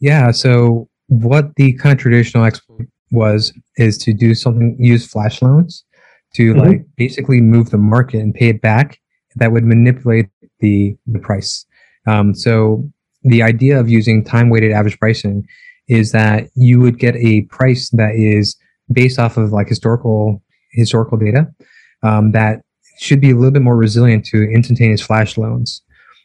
[0.00, 0.30] Yeah.
[0.30, 5.84] So what the kind of traditional exploit was is to do something use flash loans
[6.34, 6.60] to mm-hmm.
[6.60, 9.00] like basically move the market and pay it back
[9.36, 10.28] that would manipulate
[10.60, 11.64] the the price
[12.06, 12.86] um, so
[13.22, 15.46] the idea of using time weighted average pricing
[15.88, 18.56] is that you would get a price that is
[18.92, 21.46] based off of like historical historical data
[22.02, 22.60] um, that
[22.98, 25.82] should be a little bit more resilient to instantaneous flash loans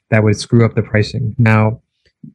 [0.09, 1.79] that would screw up the pricing now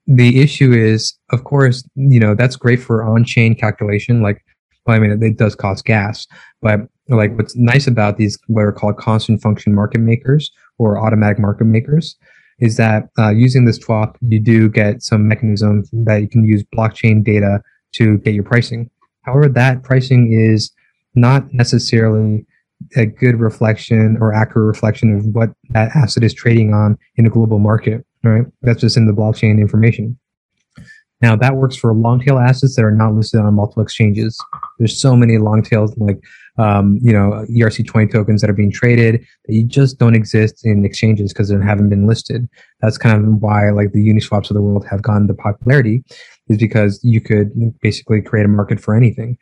[0.06, 4.22] the issue is, of course, you know, that's great for on-chain calculation.
[4.22, 4.44] Like,
[4.86, 6.26] well, I mean, it, it does cost gas,
[6.62, 11.38] but like what's nice about these what are called constant function market makers or automatic
[11.38, 12.16] market makers
[12.60, 16.64] is that uh, using this TWAP, you do get some mechanism that you can use
[16.74, 17.60] blockchain data
[17.92, 18.90] to get your pricing.
[19.22, 20.72] However, that pricing is
[21.14, 22.46] not necessarily
[22.96, 27.30] a good reflection or accurate reflection of what that asset is trading on in a
[27.30, 28.04] global market.
[28.24, 30.18] Right, that's just in the blockchain information.
[31.20, 34.36] Now that works for long tail assets that are not listed on multiple exchanges.
[34.78, 36.18] There's so many long tails like
[36.58, 40.84] um, you know ERC20 tokens that are being traded that you just don't exist in
[40.84, 42.48] exchanges because they haven't been listed.
[42.80, 46.04] That's kind of why like the Uniswaps of the world have gone to popularity,
[46.48, 49.38] is because you could basically create a market for anything.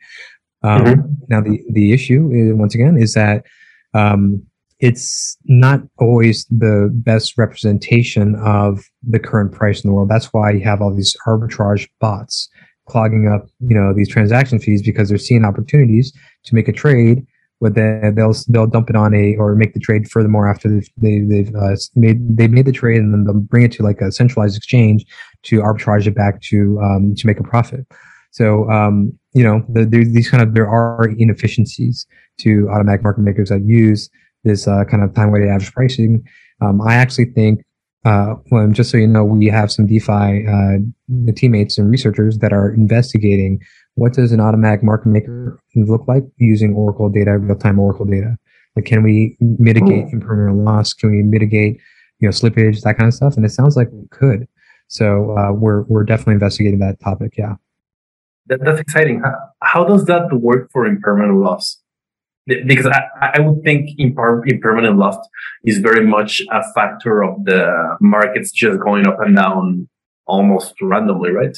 [0.63, 1.01] Um, mm-hmm.
[1.27, 3.45] Now the the issue is, once again is that
[3.93, 4.43] um,
[4.79, 10.09] it's not always the best representation of the current price in the world.
[10.09, 12.49] That's why you have all these arbitrage bots
[12.87, 16.11] clogging up, you know, these transaction fees because they're seeing opportunities
[16.45, 17.25] to make a trade,
[17.59, 20.89] but then they'll they'll dump it on a or make the trade furthermore after they've
[20.97, 23.71] they, have they have uh, made they made the trade and then they'll bring it
[23.73, 25.05] to like a centralized exchange
[25.43, 27.85] to arbitrage it back to um, to make a profit.
[28.31, 32.07] So um, you know, the, these kind of there are inefficiencies
[32.39, 34.09] to automatic market makers that use
[34.43, 36.23] this uh, kind of time weighted average pricing.
[36.61, 37.63] Um, I actually think,
[38.05, 42.53] uh, well, just so you know, we have some DeFi uh, teammates and researchers that
[42.53, 43.61] are investigating
[43.95, 48.37] what does an automatic market maker look like using Oracle data, real time Oracle data.
[48.75, 50.13] Like, can we mitigate oh.
[50.13, 50.93] impermanent loss?
[50.93, 51.79] Can we mitigate,
[52.19, 53.35] you know, slippage, that kind of stuff?
[53.35, 54.47] And it sounds like we could.
[54.87, 57.33] So uh, we're we're definitely investigating that topic.
[57.37, 57.55] Yeah.
[58.45, 59.21] That, that's exciting.
[59.21, 61.81] How, how does that work for impermanent loss?
[62.47, 65.17] Because I, I would think imper- impermanent loss
[65.65, 69.89] is very much a factor of the markets just going up and down
[70.25, 71.57] almost randomly, right?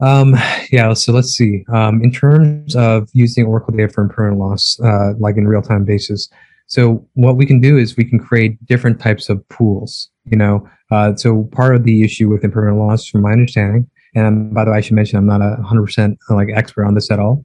[0.00, 0.36] Um,
[0.70, 1.64] yeah, so let's see.
[1.72, 5.84] Um, in terms of using Oracle data for impermanent loss, uh, like in real time
[5.84, 6.28] basis,
[6.66, 10.10] so what we can do is we can create different types of pools.
[10.24, 14.52] You know, uh, so part of the issue with impermanent loss, from my understanding, and
[14.52, 17.18] by the way, I should mention I'm not a 100% like expert on this at
[17.18, 17.44] all,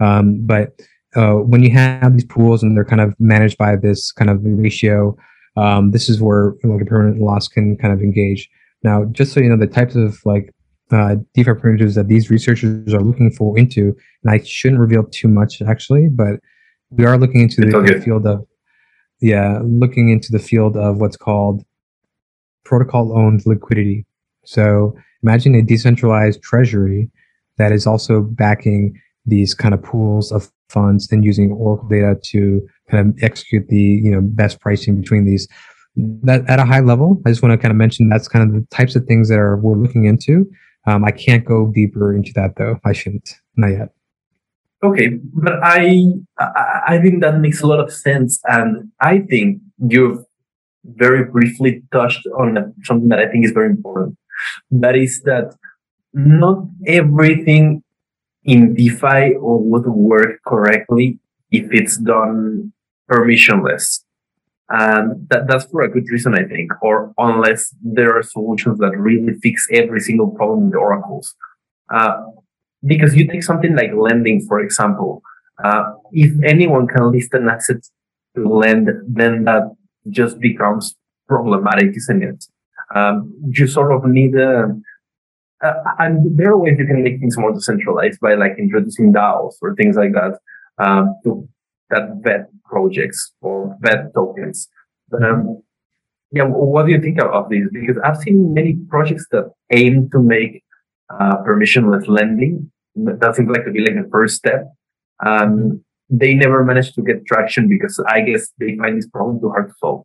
[0.00, 0.80] um, but
[1.16, 4.40] uh, when you have these pools and they're kind of managed by this kind of
[4.42, 5.16] ratio,
[5.56, 8.48] um, this is where like impermanent loss can kind of engage.
[8.82, 10.52] Now, just so you know, the types of like
[10.90, 15.28] uh, DeFi primitives that these researchers are looking for into, and I shouldn't reveal too
[15.28, 16.40] much actually, but
[16.90, 18.46] we are looking into the, the field of,
[19.20, 21.64] yeah, looking into the field of what's called
[22.64, 24.04] protocol owned liquidity.
[24.44, 27.10] So imagine a decentralized treasury
[27.56, 32.66] that is also backing these kind of pools of funds and using Oracle data to
[32.90, 35.48] kind of execute the you know best pricing between these.
[35.96, 38.54] That at a high level, I just want to kind of mention that's kind of
[38.54, 40.50] the types of things that are we're looking into.
[40.86, 42.78] Um, I can't go deeper into that though.
[42.84, 43.88] I shouldn't, not yet.
[44.82, 46.04] Okay, but I
[46.38, 50.24] I think that makes a lot of sense, and I think you've
[50.84, 54.18] very briefly touched on something that I think is very important.
[54.70, 55.54] That is that
[56.12, 57.83] not everything
[58.44, 61.18] in DeFi or would work correctly
[61.50, 62.72] if it's done
[63.10, 64.04] permissionless.
[64.68, 68.96] And that, that's for a good reason, I think, or unless there are solutions that
[68.96, 71.34] really fix every single problem with oracles.
[71.92, 72.22] Uh,
[72.86, 75.22] because you take something like lending, for example,
[75.62, 77.82] uh, if anyone can list an asset
[78.34, 79.74] to lend, then that
[80.10, 80.96] just becomes
[81.28, 82.44] problematic, isn't it?
[82.94, 84.74] Um, you sort of need a,
[85.64, 89.54] uh, and there are ways you can make things more decentralized by like introducing DAOs
[89.62, 90.38] or things like that
[90.78, 91.48] um, to
[91.90, 94.68] that vet projects or vet tokens.
[95.12, 95.62] Um,
[96.32, 97.66] yeah, what do you think of these?
[97.72, 100.64] Because I've seen many projects that aim to make
[101.08, 102.70] uh, permissionless lending.
[102.96, 104.64] That seems like to be like the first step.
[105.24, 109.50] Um, they never managed to get traction because I guess they find this problem too
[109.50, 110.04] hard to solve.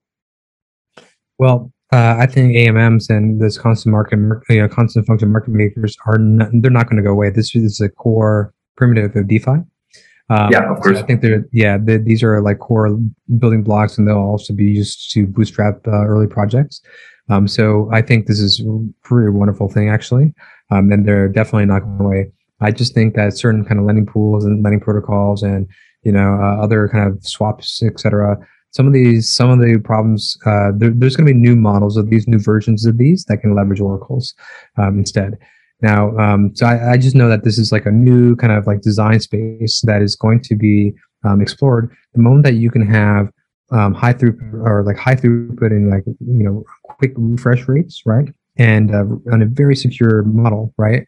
[1.37, 5.97] Well, uh, I think AMMs and this constant market, you know, constant function market makers
[6.05, 7.31] are not, they're not going to go away.
[7.31, 9.63] This is a core primitive of DeFi.
[10.31, 10.97] Um, yeah, of course.
[10.97, 12.95] So I think they're yeah they, these are like core
[13.39, 16.81] building blocks, and they'll also be used to bootstrap uh, early projects.
[17.29, 20.35] Um, so I think this is a pretty wonderful thing actually,
[20.69, 22.31] um, and they're definitely not going away.
[22.61, 25.67] I just think that certain kind of lending pools and lending protocols and
[26.03, 28.37] you know uh, other kind of swaps, etc
[28.71, 31.97] some of these some of the problems uh, there, there's going to be new models
[31.97, 34.33] of these new versions of these that can leverage oracles
[34.77, 35.37] um, instead.
[35.81, 38.67] Now um, so I, I, just know that this is like a new kind of
[38.67, 41.95] like design space that is going to be um, explored.
[42.13, 43.29] The moment that you can have
[43.71, 48.29] um, high throughput or like high throughput and like you know quick refresh rates right?
[48.57, 51.07] And uh, on a very secure model right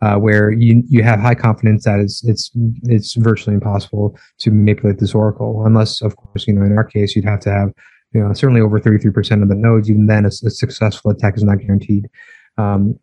[0.00, 2.50] uh, where you you have high confidence that it's it's
[2.84, 7.16] it's virtually impossible to manipulate this oracle, unless of course you know in our case
[7.16, 7.72] you'd have to have
[8.12, 9.90] you know certainly over 33% of the nodes.
[9.90, 12.08] Even then, a, a successful attack is not guaranteed.
[12.56, 12.98] Um,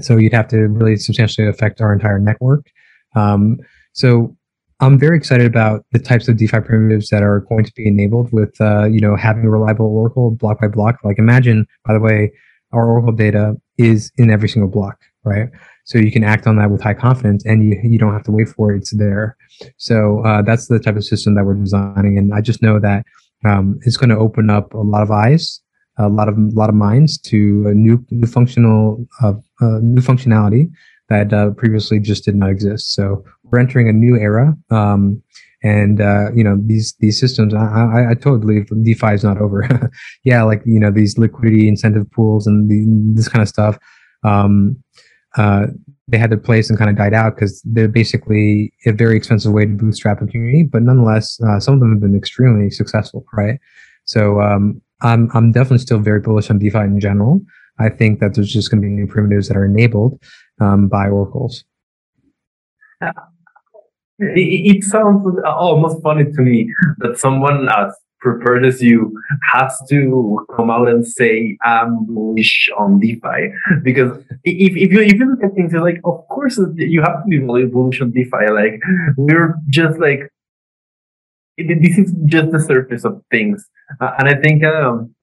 [0.00, 2.70] so you'd have to really substantially affect our entire network.
[3.14, 3.58] Um,
[3.92, 4.36] so
[4.80, 8.30] I'm very excited about the types of DeFi primitives that are going to be enabled
[8.30, 10.98] with, uh, you know, having a reliable Oracle block by block.
[11.02, 12.32] Like imagine, by the way,
[12.72, 15.48] our Oracle data is in every single block, right?
[15.84, 18.32] So you can act on that with high confidence, and you you don't have to
[18.32, 19.36] wait for it; it's there.
[19.76, 23.04] So uh, that's the type of system that we're designing, and I just know that
[23.44, 25.60] um, it's going to open up a lot of eyes,
[25.98, 30.00] a lot of a lot of minds to a new new functional uh, uh, new
[30.00, 30.70] functionality
[31.08, 32.94] that uh, previously just did not exist.
[32.94, 34.56] So we're entering a new era.
[34.70, 35.22] Um,
[35.62, 39.90] and uh, you know these these systems, I, I, I totally DeFi is not over.
[40.24, 42.84] yeah, like you know these liquidity incentive pools and the,
[43.14, 43.78] this kind of stuff.
[44.22, 44.82] Um,
[45.36, 45.66] uh,
[46.08, 49.52] they had their place and kind of died out because they're basically a very expensive
[49.52, 50.62] way to bootstrap a community.
[50.62, 53.58] But nonetheless, uh, some of them have been extremely successful, right?
[54.04, 57.40] So um, I'm I'm definitely still very bullish on DeFi in general.
[57.78, 60.22] I think that there's just going to be new primitives that are enabled
[60.60, 61.64] um, by oracles.
[64.18, 67.94] It, it, sounds almost funny to me that someone as
[68.26, 68.98] prepared as you
[69.52, 73.40] has to come out and say I'm bullish on DeFi
[73.82, 77.22] because if, if you if you look at things, you're like, of course you have
[77.22, 78.44] to be bullish on DeFi.
[78.60, 78.80] Like
[79.16, 80.22] we're just like
[81.56, 83.64] this is just the surface of things,
[84.00, 85.14] uh, and I think um,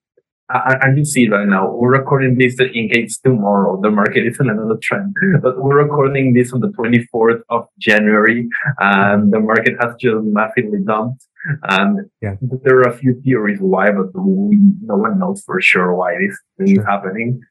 [0.50, 4.50] and you see right now, we're recording this in case tomorrow the market is in
[4.50, 5.16] another trend.
[5.42, 8.48] But we're recording this on the 24th of January,
[8.80, 11.28] and the market has just massively dumped.
[11.64, 12.36] And yeah.
[12.42, 16.38] there are a few theories why, but we, no one knows for sure why this
[16.58, 17.42] thing is happening.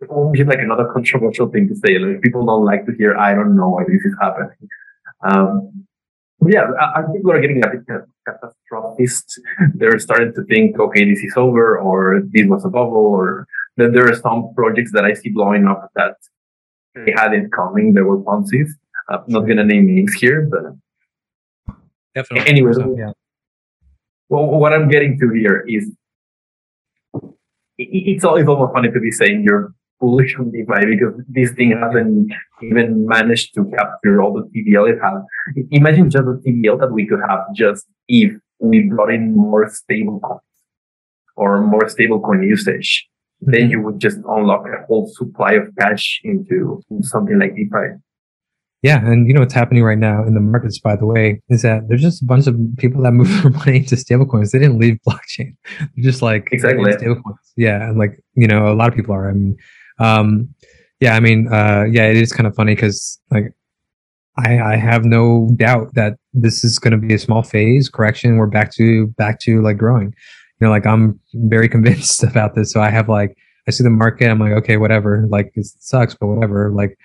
[0.00, 1.98] It's like another controversial thing to say.
[1.98, 4.68] Like people don't like to hear, I don't know why this is happening.
[5.22, 5.86] Um,
[6.46, 7.86] yeah, I, I think we're getting a bit
[8.28, 9.38] catastrophist.
[9.74, 13.46] They're starting to think, okay, this is over, or this was a bubble, or
[13.76, 16.16] that there are some projects that I see blowing up that
[16.94, 17.94] they had it coming.
[17.94, 18.74] There were Ponzi's.
[19.08, 21.74] I'm not going to name names here, but
[22.14, 22.48] definitely.
[22.48, 23.12] Anyway, yeah.
[24.28, 25.90] Well, what I'm getting to here is
[27.78, 32.32] it's always almost funny to be saying you're bullish on DeFi because this thing hasn't
[32.62, 35.22] even managed to capture all the TVL it has.
[35.70, 40.20] Imagine just the TVL that we could have just if we brought in more stable
[40.20, 40.40] coins
[41.36, 43.06] or more stable coin usage.
[43.40, 43.70] Then mm-hmm.
[43.70, 48.00] you would just unlock a whole supply of cash into something like DeFi.
[48.86, 51.62] Yeah, and you know what's happening right now in the markets, by the way, is
[51.62, 54.52] that there's just a bunch of people that move their money into stablecoins.
[54.52, 55.56] They didn't leave blockchain.
[55.78, 57.34] They're just like exactly stablecoins.
[57.56, 59.28] Yeah, and like you know, a lot of people are.
[59.28, 59.56] I mean,
[59.98, 60.54] um,
[61.00, 63.52] yeah, I mean, uh, yeah, it is kind of funny because like
[64.38, 68.36] I, I have no doubt that this is going to be a small phase correction.
[68.36, 70.14] We're back to back to like growing.
[70.60, 72.70] You know, like I'm very convinced about this.
[72.70, 74.30] So I have like I see the market.
[74.30, 75.26] I'm like, okay, whatever.
[75.28, 76.70] Like it sucks, but whatever.
[76.70, 76.96] Like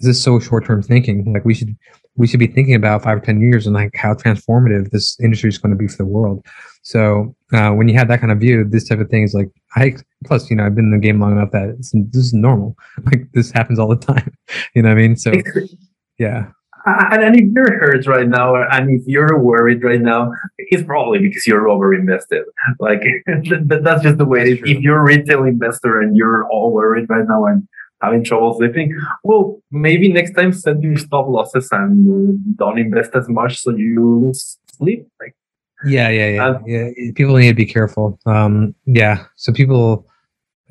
[0.00, 1.32] this is so short term thinking.
[1.32, 1.76] Like we should
[2.16, 5.48] we should be thinking about five or ten years and like how transformative this industry
[5.48, 6.44] is going to be for the world.
[6.82, 9.50] So uh, when you have that kind of view, this type of thing is like
[9.76, 9.96] I.
[10.24, 12.76] Plus, you know, I've been in the game long enough that this is normal.
[13.04, 14.36] Like this happens all the time.
[14.74, 15.16] You know what I mean?
[15.16, 15.32] So
[16.18, 16.46] yeah.
[16.86, 21.46] And if you're hurt right now, and if you're worried right now, it's probably because
[21.46, 22.44] you're over invested.
[22.78, 24.58] Like that's just the way it is.
[24.64, 27.66] If you're a retail investor and you're all worried right now and
[28.04, 33.28] having trouble sleeping, well, maybe next time set your stop losses and don't invest as
[33.28, 34.32] much so you
[34.76, 35.08] sleep.
[35.20, 35.34] Like,
[35.86, 36.90] yeah, yeah, yeah, uh, yeah.
[37.14, 38.18] People need to be careful.
[38.26, 40.06] Um, yeah, so people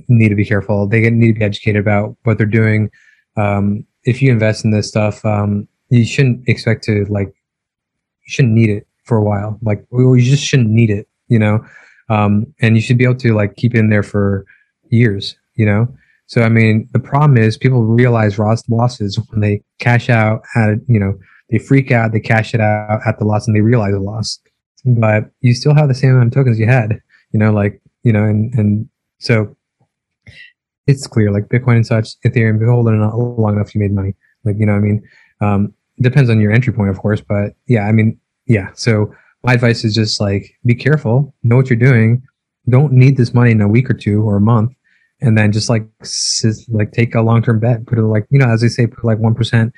[0.07, 0.87] need to be careful.
[0.87, 2.89] They need to be educated about what they're doing.
[3.37, 7.27] Um, if you invest in this stuff, um, you shouldn't expect to like.
[7.27, 9.59] You shouldn't need it for a while.
[9.61, 11.07] Like, you just shouldn't need it.
[11.27, 11.65] You know,
[12.09, 14.45] um, and you should be able to like keep it in there for
[14.89, 15.35] years.
[15.55, 15.87] You know,
[16.33, 20.99] so I mean, the problem is people realize losses when they cash out at you
[20.99, 21.13] know
[21.51, 24.39] they freak out, they cash it out at the loss, and they realize a loss.
[24.83, 26.99] But you still have the same amount of tokens you had,
[27.33, 29.55] you know, like you know, and and so
[30.87, 33.93] it's clear, like Bitcoin and such, Ethereum, if you hold it long enough, you made
[33.93, 34.15] money.
[34.43, 35.03] Like you know, I mean,
[35.39, 38.71] um, depends on your entry point, of course, but yeah, I mean, yeah.
[38.73, 39.13] So
[39.43, 42.23] my advice is just like be careful, know what you're doing.
[42.69, 44.73] Don't need this money in a week or two or a month
[45.24, 45.88] and then just like
[46.69, 49.03] like take a long term bet, put it like you know as they say, put
[49.03, 49.74] like one percent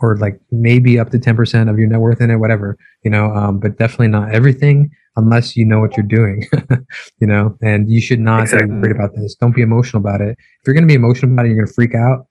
[0.00, 3.10] or like maybe up to ten percent of your net worth in it, whatever you
[3.10, 3.26] know.
[3.26, 6.46] Um, but definitely not everything unless you know what you're doing,
[7.20, 7.56] you know.
[7.62, 8.68] And you should not exactly.
[8.68, 9.34] be worried about this.
[9.34, 10.36] Don't be emotional about it.
[10.38, 12.26] If you're going to be emotional about it, you're going to freak out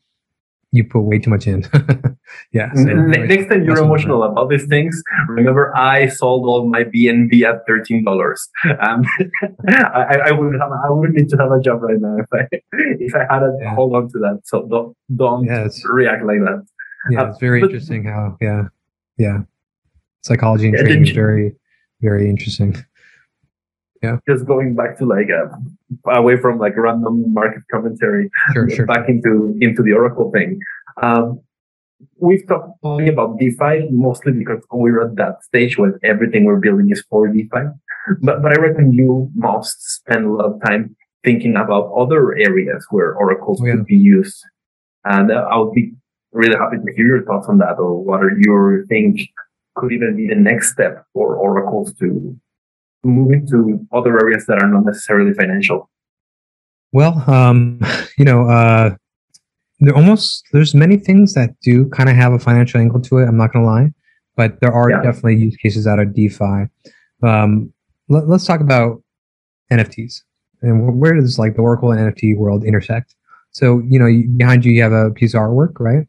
[0.76, 1.64] you put way too much in.
[2.52, 2.74] yeah.
[2.74, 7.66] So Next time you're emotional about these things, remember I sold all my BNB at
[7.68, 8.48] thirteen dollars.
[8.80, 9.06] Um,
[9.68, 12.48] I, I would have I would need to have a job right now if I
[13.06, 13.76] if I had to yeah.
[13.76, 14.42] hold on to that.
[14.46, 16.66] So don't don't yeah, react like that.
[17.10, 18.64] Yeah, it's very uh, but, interesting how yeah
[19.18, 19.40] yeah.
[20.24, 21.56] psychology and Yeah, trading is very,
[22.02, 22.76] very interesting.
[24.30, 25.48] Just going back to like uh,
[26.22, 28.86] away from like random market commentary, Sure, sure.
[28.86, 29.32] back into
[29.66, 30.60] into the Oracle thing.
[31.02, 31.40] Um,
[32.20, 36.90] we've talked only about DeFi mostly because we're at that stage when everything we're building
[36.96, 37.64] is for DeFi.
[38.22, 42.86] But but I reckon you must spend a lot of time thinking about other areas
[42.92, 43.74] where oracles Oh, yeah.
[43.76, 44.38] could be used.
[45.06, 45.86] And uh, I would be
[46.32, 49.12] really happy to hear your thoughts on that, or what are you think
[49.76, 52.08] could even be the next step for oracles to
[53.06, 55.90] to other areas that are not necessarily financial.
[56.92, 57.80] Well, um,
[58.18, 58.96] you know, uh,
[59.80, 63.28] there almost there's many things that do kind of have a financial angle to it.
[63.28, 63.92] I'm not gonna lie,
[64.36, 65.02] but there are Yeah.
[65.02, 66.68] definitely use cases out of DeFi.
[67.24, 67.74] Um,
[68.08, 69.02] let, us talk about
[69.72, 70.22] NFTs
[70.62, 73.16] and where does like the Oracle and NFT world intersect.
[73.52, 76.08] So you know, you, behind you you have a piece of artwork, right?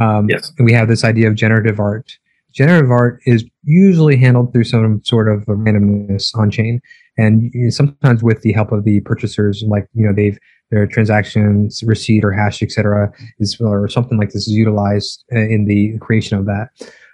[0.00, 0.52] Um, Yes.
[0.56, 2.12] and we have this idea of generative art.
[2.52, 6.80] Generative art is usually handled through some sort of randomness on chain,
[7.16, 10.38] and sometimes with the help of the purchasers, like you know they've
[10.70, 15.64] their transactions receipt or hash, etc., is or something like this is utilized uh, in
[15.64, 16.68] the creation of that.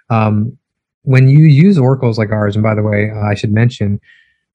[0.09, 0.57] Um,
[1.03, 3.99] when you use oracles like ours, and by the way, I should mention,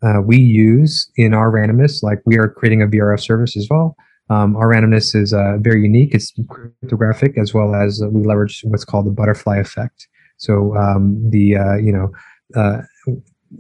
[0.03, 3.97] uh, we use in our randomness, like we are creating a VRF service as well.
[4.29, 6.15] Um, our randomness is uh, very unique.
[6.15, 10.09] It's cryptographic as well as we leverage what's called the butterfly effect.
[10.41, 12.11] So um, the uh, you know
[12.57, 12.83] uh,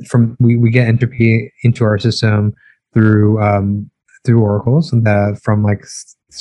[0.08, 2.54] from we, we get entropy into our system
[2.92, 3.90] through um,
[4.24, 5.84] through oracles that from like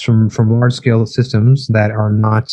[0.02, 2.52] from from large scale systems that are not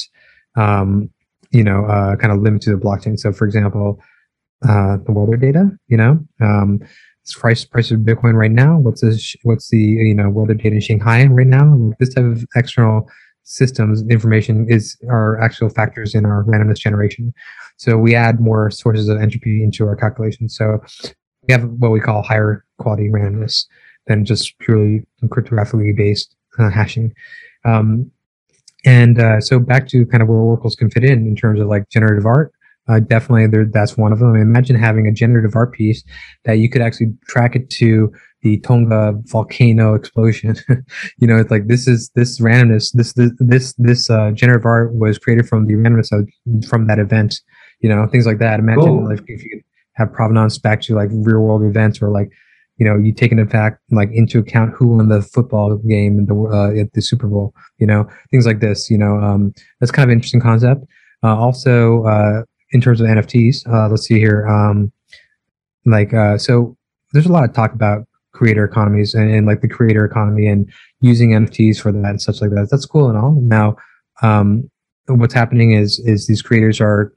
[0.57, 1.09] um,
[1.53, 3.19] you know uh, kind of limited to the blockchain.
[3.19, 4.01] So for example,
[4.69, 6.19] uh, the weather data, you know.
[6.41, 6.81] Um,
[7.35, 8.79] price price of Bitcoin right now.
[8.79, 11.93] What's the what's the you know weather data in Shanghai right now?
[11.99, 13.09] This type of external
[13.47, 17.33] systems information is our actual factors in our randomness generation.
[17.77, 20.49] So we add more sources of entropy into our calculation.
[20.49, 20.81] So
[21.47, 23.67] we have what we call higher quality randomness
[24.09, 27.15] than just purely cryptographically based uh, hashing.
[27.65, 28.11] Um,
[28.85, 31.69] and uh, so back to kind of where oracles can fit in in terms of
[31.69, 32.53] like generative art.
[32.89, 34.37] Uh, definitely, there, that's one of them.
[34.37, 36.05] Imagine having a generative art piece
[36.45, 38.13] that you could actually track it to
[38.47, 40.55] the Tonga volcano explosion.
[41.19, 42.93] you know, it's like this is this randomness.
[42.95, 46.29] This this this this uh, generative art was created from the randomness of,
[46.69, 47.41] from that event.
[47.81, 48.61] You know, things like that.
[48.61, 49.09] Imagine Cool.
[49.11, 52.31] like if you could have provenance back to like real world events or like
[52.77, 56.35] you know you taking in fact like into account who won the football game the
[56.35, 57.53] uh, at the Super Bowl.
[57.79, 58.89] You know, things like this.
[58.89, 60.85] You know, um, that's kind of an interesting concept.
[61.25, 64.47] Uh, also, uh, in terms of NFTs, uh, let's see here.
[64.47, 64.93] Um,
[65.85, 66.77] like, uh, so
[67.13, 68.07] there's a lot of talk about
[68.37, 70.71] creator economies and, and like the creator economy and
[71.01, 72.69] using NFTs for that and such like that.
[72.71, 73.33] That's cool and all.
[73.41, 73.77] Now,
[74.23, 74.71] um,
[75.09, 77.13] what's happening is is these creators are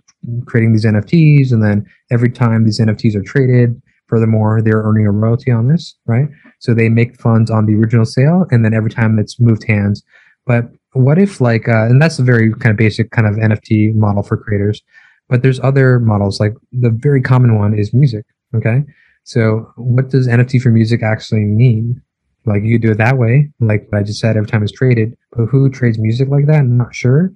[0.45, 5.11] creating these NFTs, and then every time these NFTs are traded, furthermore, they're earning a
[5.11, 6.27] royalty on this, right?
[6.59, 10.03] So they make funds on the original sale, and then every time it's moved hands.
[10.45, 13.95] But what if like, uh, and that's a very kind of basic kind of NFT
[13.95, 14.81] model for creators.
[15.29, 18.25] But there's other models, like the very common one is music.
[18.55, 18.83] Okay,
[19.23, 22.01] so what does NFT for music actually mean?
[22.45, 25.15] Like you could do it that way, like I just said, every time it's traded.
[25.31, 26.59] But who trades music like that?
[26.59, 27.31] I'm not sure.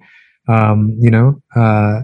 [0.48, 2.02] Um, you know, uh,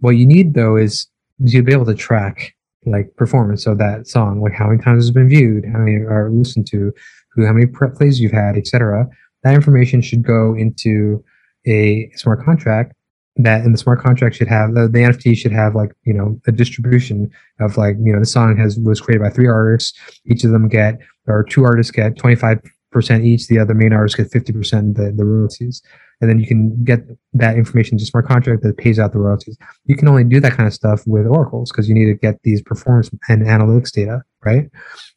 [0.00, 1.06] what you need though is
[1.48, 2.54] to be able to track
[2.84, 6.30] like performance of that song, like how many times it's been viewed, how many are
[6.30, 6.92] listened to,
[7.32, 9.06] who, how many plays you've had, etc.
[9.44, 11.24] That information should go into
[11.66, 12.92] a smart contract.
[13.36, 16.38] That and the smart contract should have the, the NFT should have like you know
[16.46, 17.30] a distribution
[17.60, 19.98] of like you know the song has was created by three artists.
[20.26, 22.60] Each of them get or two artists get twenty five
[22.90, 23.48] percent each.
[23.48, 25.82] The other main artists get fifty percent the the royalties
[26.22, 27.00] and then you can get
[27.34, 29.58] that information to smart contract that pays out the royalties.
[29.86, 32.40] You can only do that kind of stuff with oracles because you need to get
[32.44, 34.70] these performance and analytics data, right?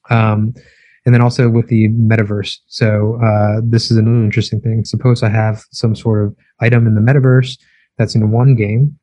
[0.10, 0.56] Um,
[1.06, 2.58] and then also with the metaverse.
[2.66, 4.84] So uh, this is another interesting thing.
[4.84, 7.60] Suppose I have some sort of item in the metaverse
[7.98, 8.98] that's in one game,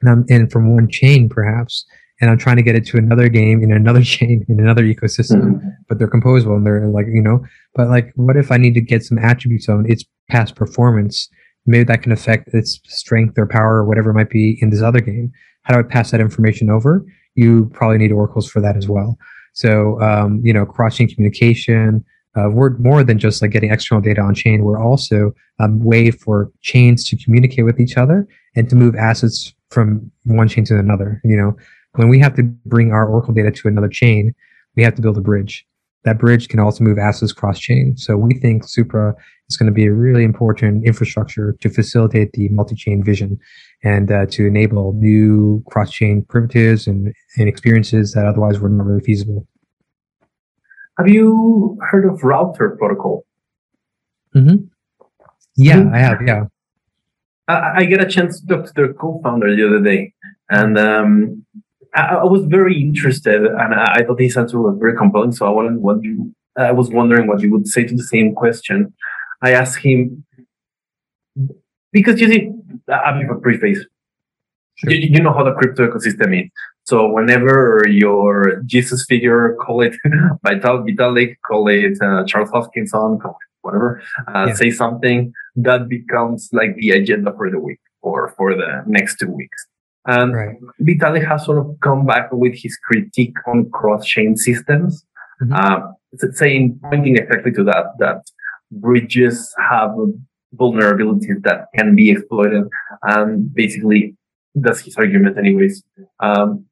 [0.00, 1.84] and I'm in from one chain perhaps,
[2.20, 5.60] and I'm trying to get it to another game in another chain in another ecosystem
[5.88, 7.44] but they're composable and they're like you know
[7.74, 11.28] but like what if i need to get some attributes on its past performance?
[11.66, 14.82] Maybe that can affect its strength or power or whatever it might be in this
[14.82, 15.32] other game.
[15.62, 17.04] How do i pass that information over?
[17.34, 19.16] You probably need oracles for that as well.
[19.54, 22.04] So um, you know cross-chain communication
[22.36, 26.10] uh, we're more than just like getting external data on chain we're also a way
[26.10, 28.26] for chains to communicate with each other
[28.56, 31.56] and to move assets from one chain to another you know
[31.96, 34.34] when we have to bring our oracle data to another chain
[34.76, 35.66] we have to build a bridge
[36.04, 37.96] that bridge can also move assets cross chain.
[37.96, 39.14] So we think Supra
[39.48, 43.38] is going to be a really important infrastructure to facilitate the multi-chain vision
[43.82, 49.02] and uh, to enable new cross-chain primitives and, and experiences that otherwise were not really
[49.02, 49.46] feasible.
[50.98, 53.24] Have you heard of Router protocol?
[54.34, 54.64] Mm-hmm.
[55.56, 55.94] Yeah, mm-hmm.
[55.94, 56.22] I have.
[56.26, 56.44] Yeah.
[57.48, 60.14] I, I, get a chance to talk to their co-founder the other day,
[60.48, 61.44] and um,
[61.94, 65.32] I, I, was very interested, and I, I, thought his answer was very compelling.
[65.32, 66.34] So I wanted what you.
[66.56, 68.94] I was wondering what you would say to the same question.
[69.42, 70.24] I asked him
[71.92, 72.50] because you see,
[72.88, 73.84] I have a preface.
[74.76, 74.92] Sure.
[74.92, 76.50] You, you, know how the crypto ecosystem is.
[76.84, 79.96] So whenever your Jesus figure, call it
[80.44, 84.54] Vital Vitalik, call it uh, Charles Hoskinson, call it whatever, uh, yeah.
[84.54, 89.30] say something that becomes like the agenda for the week or for the next two
[89.30, 89.66] weeks.
[90.06, 90.56] And right.
[90.82, 95.06] Vitalik has sort of come back with his critique on cross-chain systems,
[95.42, 95.54] mm-hmm.
[95.54, 95.92] uh,
[96.32, 98.22] saying, pointing exactly to that, that
[98.70, 99.92] bridges have
[100.54, 102.64] vulnerabilities that can be exploited.
[103.02, 104.14] And basically,
[104.54, 105.82] that's his argument, anyways.
[106.20, 106.66] Um,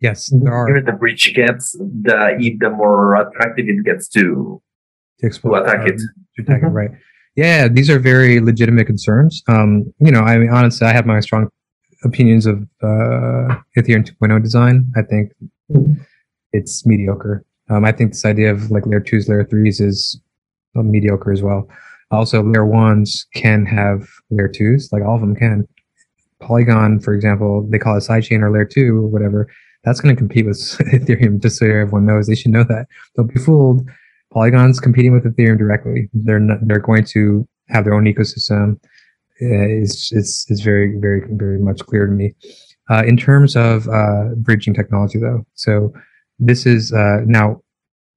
[0.00, 0.80] yes, there are.
[0.80, 4.60] The bridge gets, the the more attractive it gets to,
[5.20, 5.96] to, exploit, to attack um, it.
[6.36, 6.66] To attack mm-hmm.
[6.66, 6.90] it, right.
[7.36, 9.42] Yeah, these are very legitimate concerns.
[9.48, 11.48] Um, you know, I mean, honestly, I have my strong
[12.04, 14.90] opinions of uh, Ethereum 2.0 design.
[14.96, 15.32] I think
[15.70, 15.94] mm-hmm.
[16.52, 17.44] it's mediocre.
[17.68, 20.20] Um, I think this idea of like layer twos, layer threes is
[20.76, 21.68] uh, mediocre as well.
[22.10, 25.68] Also, layer ones can have layer twos, like all of them can.
[26.40, 29.46] Polygon, for example, they call it sidechain or layer two or whatever.
[29.84, 30.58] That's going to compete with
[30.92, 32.26] Ethereum, just so everyone knows.
[32.26, 32.86] They should know that.
[33.16, 33.88] Don't be fooled.
[34.32, 36.08] Polygon's competing with Ethereum directly.
[36.12, 38.76] They're not, they're going to have their own ecosystem.
[39.42, 42.34] Uh, it's, it's, it's very, very, very much clear to me.
[42.90, 45.92] Uh, in terms of uh, bridging technology, though, so
[46.38, 47.60] this is uh, now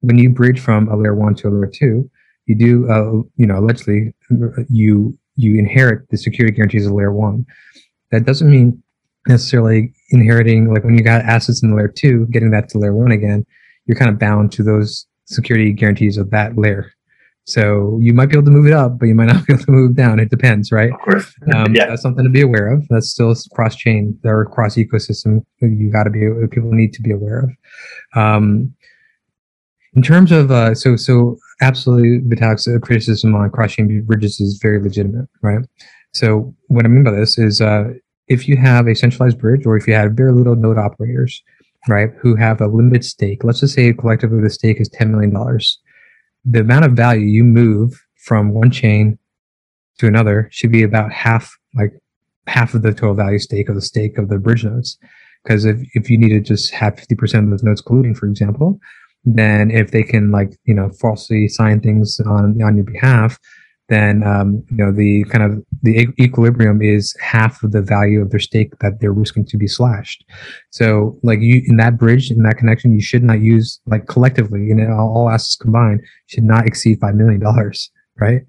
[0.01, 2.09] when you bridge from a layer one to a layer two,
[2.45, 4.13] you do, uh, you know, allegedly
[4.69, 7.45] you you inherit the security guarantees of layer one.
[8.11, 8.82] That doesn't mean
[9.27, 13.11] necessarily inheriting like when you got assets in layer two, getting that to layer one
[13.11, 13.45] again,
[13.85, 16.91] you're kind of bound to those security guarantees of that layer.
[17.45, 19.63] So you might be able to move it up, but you might not be able
[19.65, 20.19] to move down.
[20.19, 20.91] It depends, right?
[20.91, 21.33] Of course.
[21.53, 21.87] Um, yeah.
[21.87, 22.87] That's something to be aware of.
[22.89, 25.41] That's still cross chain or cross ecosystem.
[25.59, 27.49] You got to be people need to be aware of.
[28.19, 28.73] Um,
[29.95, 35.29] in terms of uh, so so absolutely Vitalik's criticism on cross-chain bridges is very legitimate,
[35.41, 35.63] right?
[36.13, 37.91] So what I mean by this is uh,
[38.27, 41.43] if you have a centralized bridge or if you have very little node operators,
[41.87, 45.33] right, who have a limited stake, let's just say collectively the stake is $10 million.
[46.45, 49.17] The amount of value you move from one chain
[49.99, 51.91] to another should be about half, like
[52.47, 54.97] half of the total value stake of the stake of the bridge nodes.
[55.43, 58.79] Because if, if you need to just have 50% of those nodes colluding, for example,
[59.25, 63.39] then if they can like you know falsely sign things on on your behalf
[63.89, 68.31] then um, you know the kind of the equilibrium is half of the value of
[68.31, 70.23] their stake that they're risking to be slashed.
[70.71, 74.63] So like you in that bridge in that connection, you should not use like collectively,
[74.63, 78.41] you know, all assets combined should not exceed five million dollars, right?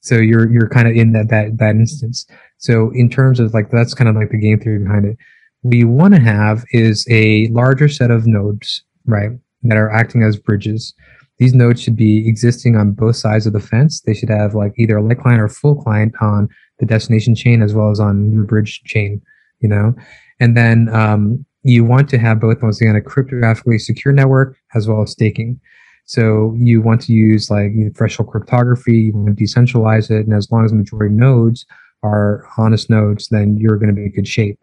[0.00, 2.26] So you're you're kind of in that that that instance.
[2.58, 5.16] So in terms of like that's kind of like the game theory behind it.
[5.62, 9.30] What you want to have is a larger set of nodes, right?
[9.64, 10.94] that are acting as bridges.
[11.38, 14.00] These nodes should be existing on both sides of the fence.
[14.00, 17.62] They should have like either a light client or full client on the destination chain
[17.62, 19.20] as well as on your bridge chain,
[19.60, 19.94] you know?
[20.38, 24.86] And then um, you want to have both once again a cryptographically secure network as
[24.86, 25.60] well as staking.
[26.06, 30.50] So you want to use like threshold cryptography, you want to decentralize it, and as
[30.50, 31.64] long as the majority nodes
[32.02, 34.62] are honest nodes, then you're going to be in good shape.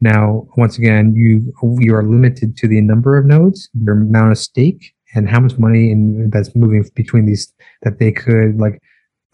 [0.00, 4.38] Now, once again, you you are limited to the number of nodes, your amount of
[4.38, 7.52] stake, and how much money in, that's moving between these
[7.82, 8.80] that they could like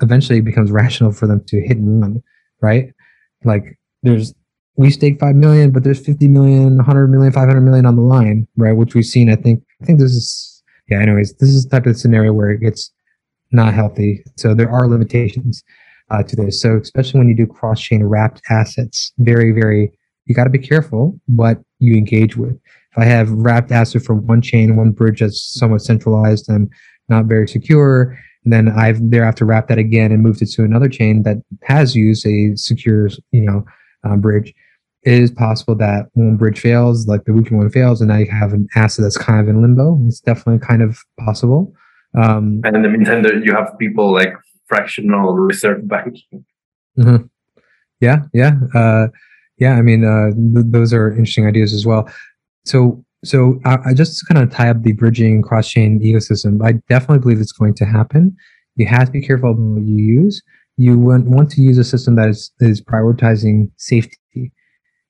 [0.00, 2.22] eventually becomes rational for them to hit and run,
[2.60, 2.92] right?
[3.44, 4.34] Like there's
[4.78, 8.46] we stake 5 million, but there's 50 million, 100 million, 500 million on the line,
[8.56, 8.72] right?
[8.72, 9.28] Which we've seen.
[9.28, 12.50] I think, I think this is, yeah, anyways, this is the type of scenario where
[12.50, 12.92] it gets
[13.50, 14.22] not healthy.
[14.36, 15.64] So there are limitations
[16.10, 16.62] uh, to this.
[16.62, 19.92] So especially when you do cross chain wrapped assets, very, very
[20.26, 22.54] you got to be careful what you engage with.
[22.92, 26.70] If I have wrapped asset from one chain, one bridge that's somewhat centralized and
[27.08, 30.88] not very secure, and then I've thereafter wrapped that again and moved it to another
[30.88, 33.64] chain that has used a secure, you know,
[34.04, 34.54] um, bridge.
[35.02, 38.30] It is possible that one bridge fails, like the weakened one fails, and now you
[38.30, 40.00] have an asset that's kind of in limbo.
[40.06, 41.72] It's definitely kind of possible.
[42.16, 44.34] Um, and in the meantime, you have people like
[44.66, 46.44] fractional reserve banking.
[46.98, 47.26] Mm-hmm.
[48.00, 48.54] Yeah, yeah.
[48.74, 49.08] Uh,
[49.58, 52.08] yeah, I mean, uh, th- those are interesting ideas as well.
[52.64, 56.64] So so I, I just kind of tie up the bridging cross chain ecosystem.
[56.64, 58.36] I definitely believe it's going to happen.
[58.76, 60.42] You have to be careful about what you use.
[60.76, 64.52] You want, want to use a system that is, is prioritizing safety,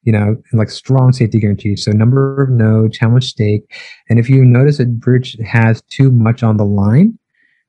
[0.02, 1.84] you know, like strong safety guarantees.
[1.84, 3.70] So number of nodes, how much stake.
[4.08, 7.18] And if you notice a bridge has too much on the line,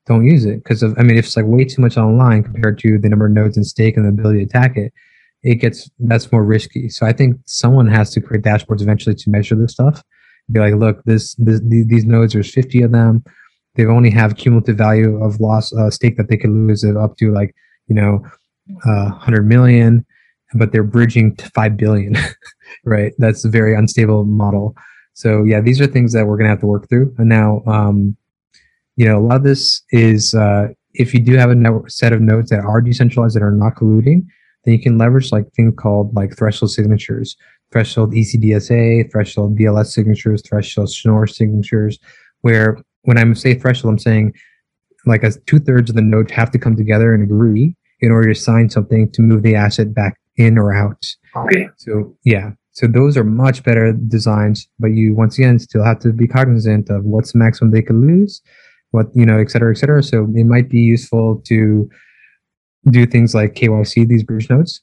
[0.05, 0.63] don't use it.
[0.63, 2.97] Because of I mean, if it's like way too much on the line compared to
[2.97, 4.93] the number of nodes and stake and the ability to attack it,
[5.43, 6.89] it gets that's more risky.
[6.89, 10.03] So I think someone has to create dashboards eventually to measure this stuff
[10.51, 13.23] be like, look, this, this these nodes, there's 50 of them.
[13.75, 17.17] They only have cumulative value of loss uh, stake that they could lose of up
[17.17, 17.55] to like,
[17.87, 18.21] you know,
[18.85, 20.05] uh, 100 million,
[20.55, 22.17] but they're bridging to 5 billion,
[22.83, 23.13] right?
[23.17, 24.75] That's a very unstable model.
[25.13, 27.13] So yeah, these are things that we're to have to work through.
[27.17, 28.15] And now, um,
[28.95, 32.11] you know, a lot of this is, uh, if you do have a network set
[32.11, 34.25] of nodes that are decentralized that are not colluding,
[34.63, 37.37] then you can leverage like thing called like threshold signatures
[37.71, 41.99] threshold ECDSA, threshold BLS signatures, threshold Schnorr signatures,
[42.41, 44.33] where when I say threshold, I'm saying
[45.05, 48.33] like as two thirds of the nodes have to come together and agree in order
[48.33, 51.05] to sign something to move the asset back in or out.
[51.35, 51.69] Okay.
[51.77, 52.51] So yeah.
[52.71, 56.89] So those are much better designs, but you once again still have to be cognizant
[56.89, 58.41] of what's the maximum they could lose,
[58.91, 60.01] what you know, et cetera, et cetera.
[60.01, 61.89] So it might be useful to
[62.89, 64.81] do things like KYC these bridge nodes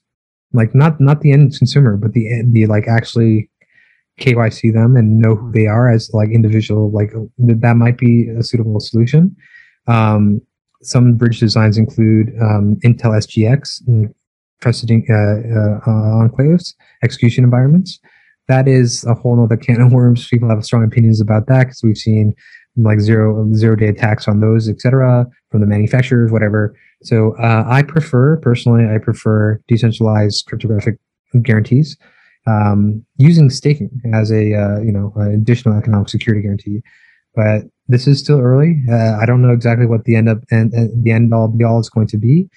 [0.53, 3.49] like not not the end consumer, but the the like actually
[4.19, 6.91] KYC them and know who they are as like individual.
[6.91, 9.35] Like that might be a suitable solution.
[9.87, 10.41] Um,
[10.81, 14.13] some bridge designs include um, Intel SGX,
[14.61, 17.99] trusted uh, uh, enclaves, execution environments.
[18.47, 20.27] That is a whole other can of worms.
[20.27, 22.33] People have strong opinions about that because we've seen
[22.77, 26.75] like zero zero day attacks on those, etc., from the manufacturers, whatever.
[27.03, 30.97] So uh, I prefer personally, I prefer decentralized cryptographic
[31.41, 31.97] guarantees
[32.47, 36.81] um, using staking as a uh, you know additional economic security guarantee.
[37.35, 38.81] But this is still early.
[38.89, 41.79] Uh, I don't know exactly what the end up and the end all be all
[41.79, 42.49] is going to be.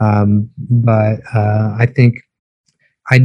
[0.00, 2.20] Um, but uh, I think
[3.10, 3.20] I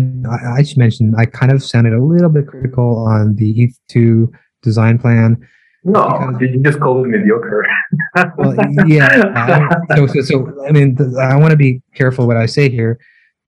[0.58, 3.54] I should mention I kind of sounded a little bit critical on the
[3.90, 4.30] ETH2
[4.64, 5.46] design plan
[5.84, 7.68] no, because, you just call it mediocre.
[8.38, 8.56] well,
[8.88, 9.70] yeah.
[9.96, 13.00] so, so, so, I mean, I want to be careful what I say here.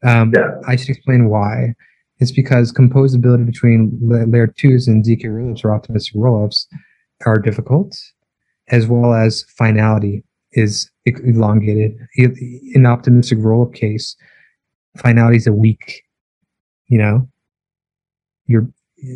[0.03, 0.59] Um, yeah.
[0.67, 1.73] I should explain why.
[2.19, 6.65] It's because composability between layer twos and ZK rollups or optimistic rollups
[7.25, 7.97] are difficult,
[8.69, 10.23] as well as finality
[10.53, 11.97] is elongated.
[12.17, 14.15] In optimistic rollup case,
[14.97, 16.03] finality is a week.
[16.87, 17.29] You know,
[18.45, 18.67] you're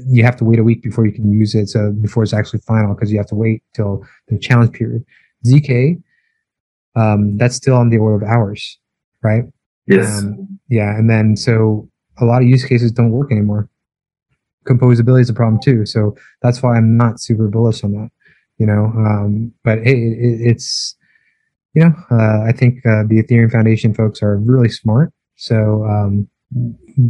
[0.07, 1.67] you have to wait a week before you can use it.
[1.67, 5.03] So before it's actually final, because you have to wait till the challenge period.
[5.45, 6.01] ZK,
[6.95, 8.77] um, that's still on the order of hours,
[9.23, 9.43] right?
[9.87, 10.19] Yes.
[10.19, 13.69] Um, yeah, and then so a lot of use cases don't work anymore.
[14.67, 18.09] Composability is a problem too, so that's why I'm not super bullish on that.
[18.57, 20.95] You know, um, but hey, it, it's
[21.73, 25.13] you know, uh, I think uh, the Ethereum Foundation folks are really smart.
[25.35, 26.27] So um,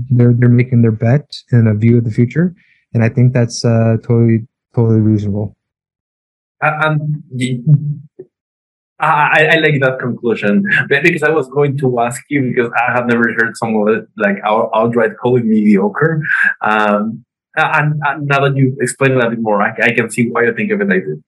[0.10, 2.56] they're they're making their bet in a view of the future,
[2.94, 5.56] and I think that's uh, totally totally reasonable.
[6.62, 7.24] Um,
[9.00, 13.08] I, I like that conclusion because I was going to ask you because I have
[13.08, 16.22] never heard someone like outright calling mediocre.
[16.62, 17.24] Um,
[17.56, 20.44] and, and, now that you explain it a bit more, I, I, can see why
[20.44, 21.20] you think of it like this.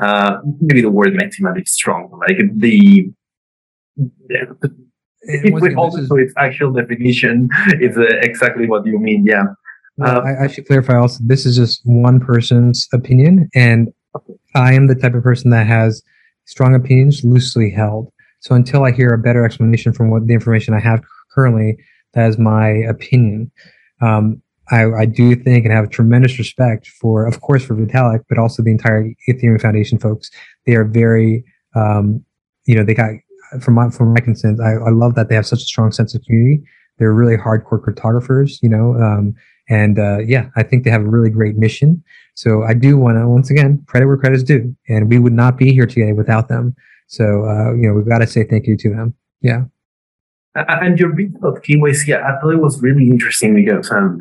[0.00, 3.10] Uh, maybe the word maximally strong, like the,
[4.28, 4.44] yeah,
[5.22, 9.24] it, with also its actual definition, it's uh, exactly what you mean.
[9.26, 9.44] Yeah.
[10.02, 11.22] Uh, I, I, should clarify also.
[11.24, 13.92] This is just one person's opinion, and
[14.54, 16.02] I am the type of person that has
[16.46, 18.10] strong opinions loosely held.
[18.40, 21.76] So until I hear a better explanation from what the information I have currently,
[22.14, 23.50] that is my opinion.
[24.00, 28.38] Um, I, I, do think and have tremendous respect for, of course, for Vitalik, but
[28.38, 30.30] also the entire Ethereum Foundation folks.
[30.64, 31.44] They are very,
[31.74, 32.24] um,
[32.66, 33.10] you know, they got
[33.60, 36.14] from my from my consent, I, I love that they have such a strong sense
[36.14, 36.62] of community.
[36.98, 39.34] They're really hardcore cryptographers, you know, um,
[39.70, 42.02] and uh, yeah, I think they have a really great mission.
[42.34, 45.32] So I do want to once again credit where credit is due, and we would
[45.32, 46.74] not be here today without them.
[47.06, 49.14] So uh, you know, we've got to say thank you to them.
[49.40, 49.64] Yeah.
[50.56, 54.18] And your bit about KYC, I thought it was really interesting because um,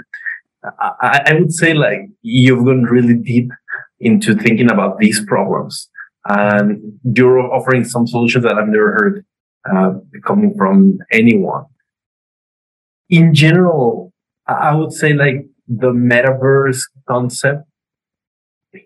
[0.80, 3.50] I, I would say like you've gone really deep
[4.00, 5.90] into thinking about these problems
[6.28, 9.26] and you're offering some solutions that I've never heard
[9.74, 9.94] uh,
[10.26, 11.66] coming from anyone.
[13.10, 14.09] In general,
[14.54, 17.68] I would say like the metaverse concept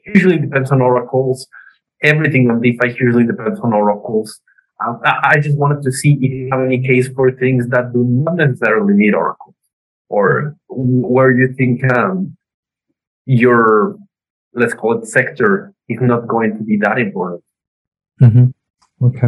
[0.06, 1.48] usually depends on oracles.
[2.02, 4.42] Everything on DeFi usually depends on oracles.
[4.86, 8.04] Um, I just wanted to see if you have any case for things that do
[8.04, 9.56] not necessarily need oracles,
[10.10, 12.36] or where you think um,
[13.26, 13.96] your
[14.54, 17.44] let's call it sector is not going to be that important.
[18.22, 19.06] Mm-hmm.
[19.06, 19.28] Okay.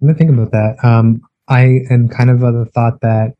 [0.00, 0.76] Let me think about that.
[0.82, 3.34] Um, I am kind of of the thought that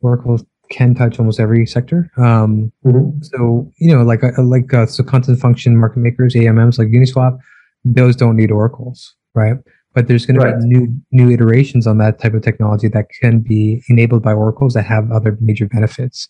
[0.00, 0.38] Oracle
[0.74, 2.10] can touch almost every sector.
[2.16, 3.22] Um, mm-hmm.
[3.22, 7.38] So you know, like uh, like uh, so constant function market makers, AMMs like Uniswap,
[7.84, 9.56] those don't need oracles, right?
[9.94, 10.50] But there's going right.
[10.50, 14.32] to be new new iterations on that type of technology that can be enabled by
[14.32, 16.28] oracles that have other major benefits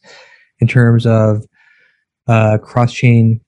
[0.59, 1.45] in terms of
[2.29, 3.41] uh, cross chain.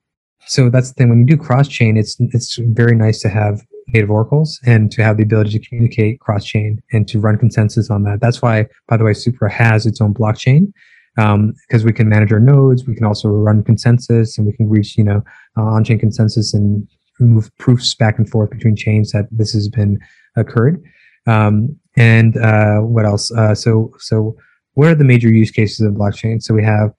[0.46, 1.10] So that's the thing.
[1.10, 5.02] When you do cross chain, it's it's very nice to have native oracles and to
[5.02, 8.20] have the ability to communicate cross chain and to run consensus on that.
[8.20, 10.72] That's why, by the way, Supra has its own blockchain
[11.14, 12.86] because um, we can manage our nodes.
[12.86, 15.22] We can also run consensus and we can reach, you know,
[15.56, 16.86] uh, on-chain consensus and
[17.18, 19.98] move proofs back and forth between chains that this has been
[20.36, 20.82] occurred.
[21.26, 23.32] Um, and uh, what else?
[23.32, 24.36] Uh, so, so
[24.74, 26.42] what are the major use cases of blockchain?
[26.42, 26.92] So we have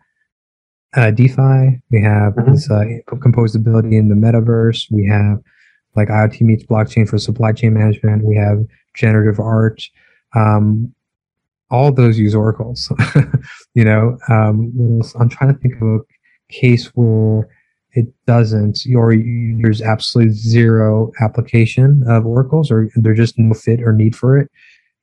[0.96, 1.82] uh, DeFi.
[1.92, 2.52] We have mm-hmm.
[2.52, 4.88] this uh, composability in the metaverse.
[4.92, 5.38] We have
[5.98, 8.24] like IoT meets blockchain for supply chain management.
[8.24, 9.84] We have generative art.
[10.36, 10.94] Um,
[11.70, 12.92] all those use oracles.
[13.74, 16.00] you know, um, I'm trying to think of a
[16.50, 17.50] case where
[17.92, 19.14] it doesn't, or
[19.62, 24.50] there's absolutely zero application of oracles, or there's just no fit or need for it.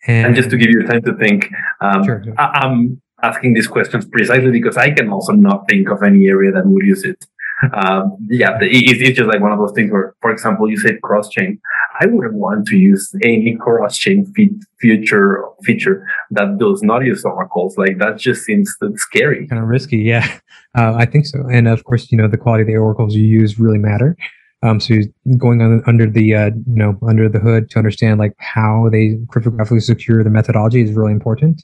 [0.07, 3.66] And, and just to give you time to think, um, sure, I, am asking these
[3.66, 7.26] questions precisely because I can also not think of any area that would use it.
[7.72, 11.00] Um, yeah, it, it's just like one of those things where, for example, you said
[11.02, 11.61] cross chain.
[12.00, 14.32] I wouldn't want to use any cross chain
[14.80, 17.78] feature feature that does not use oracles.
[17.78, 19.46] Like that just seems scary.
[19.46, 20.38] Kind of risky, yeah.
[20.76, 21.38] Uh, I think so.
[21.52, 24.16] And of course, you know, the quality of the oracles you use really matter.
[24.64, 24.96] Um, so
[25.36, 29.18] going on under the uh, you know under the hood to understand like how they
[29.26, 31.62] cryptographically secure the methodology is really important.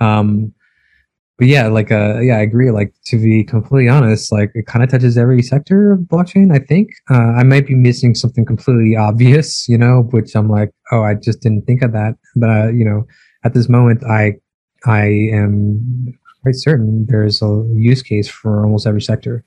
[0.00, 0.52] Um,
[1.40, 2.70] but yeah, like uh, yeah, I agree.
[2.70, 6.54] Like to be completely honest, like it kind of touches every sector of blockchain.
[6.54, 10.70] I think uh, I might be missing something completely obvious, you know, which I'm like,
[10.92, 12.16] oh, I just didn't think of that.
[12.36, 13.06] But uh, you know,
[13.42, 14.34] at this moment, I
[14.84, 16.12] I am
[16.42, 19.42] quite certain there's a use case for almost every sector.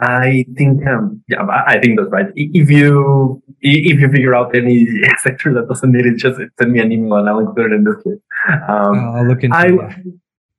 [0.00, 2.26] I think, um, yeah, I think that's right.
[2.34, 4.86] If you if you figure out any
[5.18, 7.84] sector that doesn't need it, just send me an email and I'll include it in
[7.84, 8.22] this list.
[8.68, 10.14] Um, I'll look into I, it.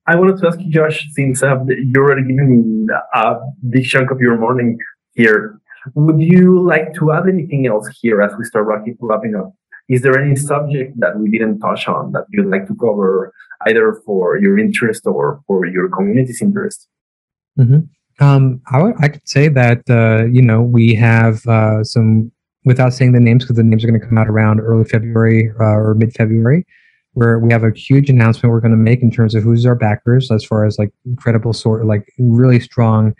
[0.08, 3.36] I wanted to ask you, Josh, since uh, you're already giving me a
[3.70, 4.78] big chunk of your morning
[5.16, 5.60] here,
[5.96, 9.54] would you like to add anything else here as we start wrapping, wrapping up?
[9.90, 13.34] Is there any subject that we didn't touch on that you'd like to cover,
[13.68, 16.88] either for your interest or for your community's interest?
[17.60, 17.80] Mm-hmm.
[18.20, 22.32] Um, I, could say that uh, you know we have uh, some
[22.63, 25.51] without saying the names because the names are going to come out around early February
[25.59, 26.66] uh, or mid February,
[27.13, 29.76] where we have a huge announcement we're going to make in terms of who's our
[29.76, 33.13] backers as far as like incredible sort of like really strong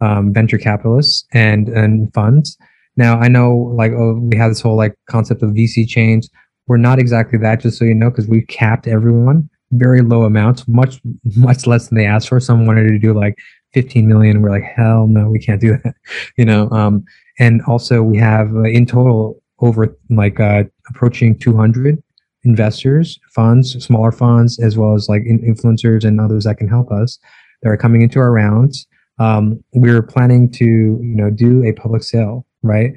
[0.00, 2.56] um, venture capitalists and and funds.
[2.96, 6.30] Now I know like oh, we have this whole like concept of VC chains.
[6.68, 10.66] We're not exactly that, just so you know, because we've capped everyone very low amounts,
[10.68, 11.00] much
[11.36, 12.40] much less than they asked for.
[12.40, 13.38] Some wanted to do like
[13.76, 14.40] 15 million.
[14.40, 15.94] We're like, hell no, we can't do that.
[16.38, 17.04] You know, um,
[17.38, 22.02] and also we have uh, in total over like uh, approaching 200
[22.44, 26.90] investors, funds, smaller funds, as well as like in- influencers and others that can help
[26.90, 27.18] us
[27.62, 28.86] that are coming into our rounds.
[29.18, 32.92] Um, we're planning to, you know, do a public sale, right,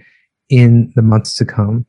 [0.50, 1.86] in the months to come.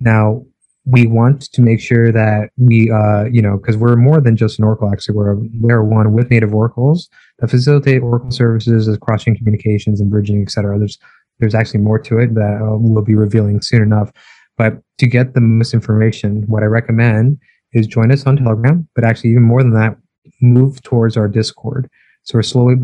[0.00, 0.44] Now,
[0.86, 4.58] we want to make sure that we, uh, you know, because we're more than just
[4.58, 4.90] an Oracle.
[4.92, 7.08] Actually, we're layer one with native oracles
[7.38, 10.78] that facilitate Oracle services as cross-chain communications and bridging, et cetera.
[10.78, 10.98] There's
[11.40, 14.12] there's actually more to it that uh, we'll be revealing soon enough.
[14.56, 17.38] But to get the most information, what I recommend
[17.72, 18.86] is join us on Telegram.
[18.94, 19.96] But actually, even more than that,
[20.40, 21.88] move towards our Discord.
[22.22, 22.76] So we're slowly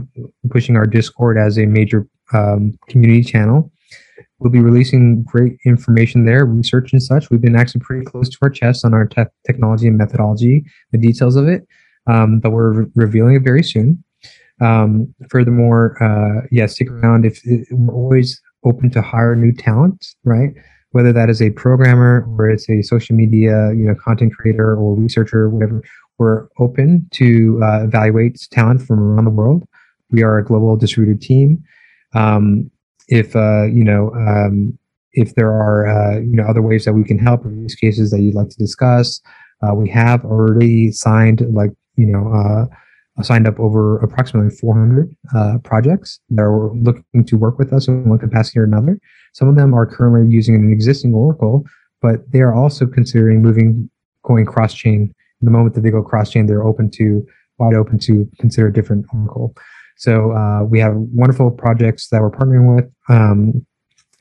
[0.50, 3.70] pushing our Discord as a major um, community channel
[4.40, 7.30] We'll be releasing great information there, research and such.
[7.30, 10.98] We've been actually pretty close to our chest on our te- technology and methodology, the
[10.98, 11.66] details of it,
[12.06, 14.02] um, but we're re- revealing it very soon.
[14.62, 17.26] Um, furthermore, uh, yeah, stick around.
[17.26, 20.50] If it, we're always open to hire new talent, right?
[20.92, 24.96] Whether that is a programmer or it's a social media, you know, content creator or
[24.96, 25.82] researcher, whatever,
[26.18, 29.66] we're open to uh, evaluate talent from around the world.
[30.10, 31.62] We are a global distributed team.
[32.14, 32.70] Um,
[33.10, 34.78] if uh, you know um,
[35.12, 38.10] if there are uh, you know other ways that we can help or use cases
[38.10, 39.20] that you'd like to discuss.
[39.62, 45.58] Uh, we have already signed like you know uh, signed up over approximately 400 uh,
[45.62, 48.98] projects that are looking to work with us in one capacity or another.
[49.34, 51.64] Some of them are currently using an existing Oracle,
[52.00, 53.90] but they are also considering moving
[54.24, 55.14] going cross chain.
[55.42, 57.26] The moment that they go cross chain, they're open to
[57.58, 59.54] wide open to consider a different Oracle.
[60.00, 62.90] So uh, we have wonderful projects that we're partnering with.
[63.10, 63.66] Um,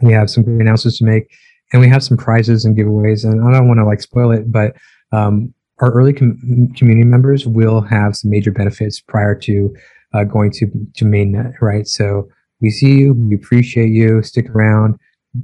[0.01, 1.31] we have some great announcements to make,
[1.71, 3.23] and we have some prizes and giveaways.
[3.23, 4.75] And I don't want to like spoil it, but
[5.13, 9.73] um, our early com- community members will have some major benefits prior to
[10.13, 11.53] uh, going to to mainnet.
[11.61, 11.87] Right.
[11.87, 12.27] So
[12.59, 13.13] we see you.
[13.13, 14.21] We appreciate you.
[14.21, 14.99] Stick around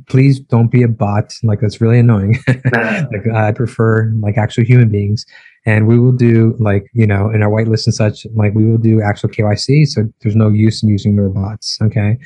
[0.07, 1.33] please don't be a bot.
[1.43, 2.37] Like that's really annoying.
[2.47, 5.25] like I prefer like actual human beings.
[5.65, 8.77] And we will do like, you know, in our whitelist and such, like we will
[8.77, 9.87] do actual KYC.
[9.87, 11.79] So there's no use in using their bots.
[11.81, 12.17] Okay.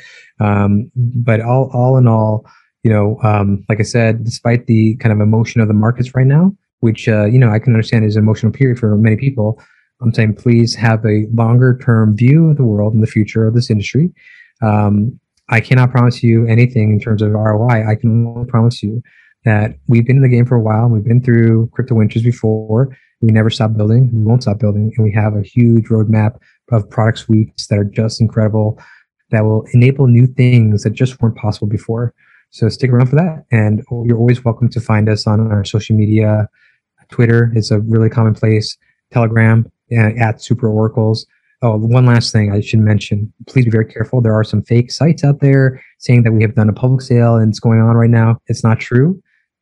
[0.41, 2.45] Um, but all, all in all,
[2.83, 6.27] you know, um, like I said, despite the kind of emotion of the markets right
[6.27, 9.61] now, which, uh, you know, I can understand is an emotional period for many people.
[10.01, 13.53] I'm saying please have a longer term view of the world and the future of
[13.53, 14.11] this industry.
[14.61, 15.19] Um,
[15.49, 17.87] I cannot promise you anything in terms of ROI.
[17.89, 19.01] I can only promise you
[19.45, 20.87] that we've been in the game for a while.
[20.87, 22.95] We've been through crypto winters before.
[23.21, 24.09] We never stop building.
[24.13, 24.93] We won't stop building.
[24.95, 26.39] And we have a huge roadmap
[26.71, 28.79] of product suites that are just incredible
[29.31, 32.13] that will enable new things that just weren't possible before.
[32.51, 33.45] So stick around for that.
[33.51, 36.47] And you're always welcome to find us on our social media.
[37.09, 38.77] Twitter is a really common place.
[39.11, 41.25] Telegram uh, at Supra Oracles.
[41.61, 43.33] Oh, one last thing I should mention.
[43.47, 44.21] Please be very careful.
[44.21, 47.35] There are some fake sites out there saying that we have done a public sale
[47.35, 48.39] and it's going on right now.
[48.47, 49.21] It's not true.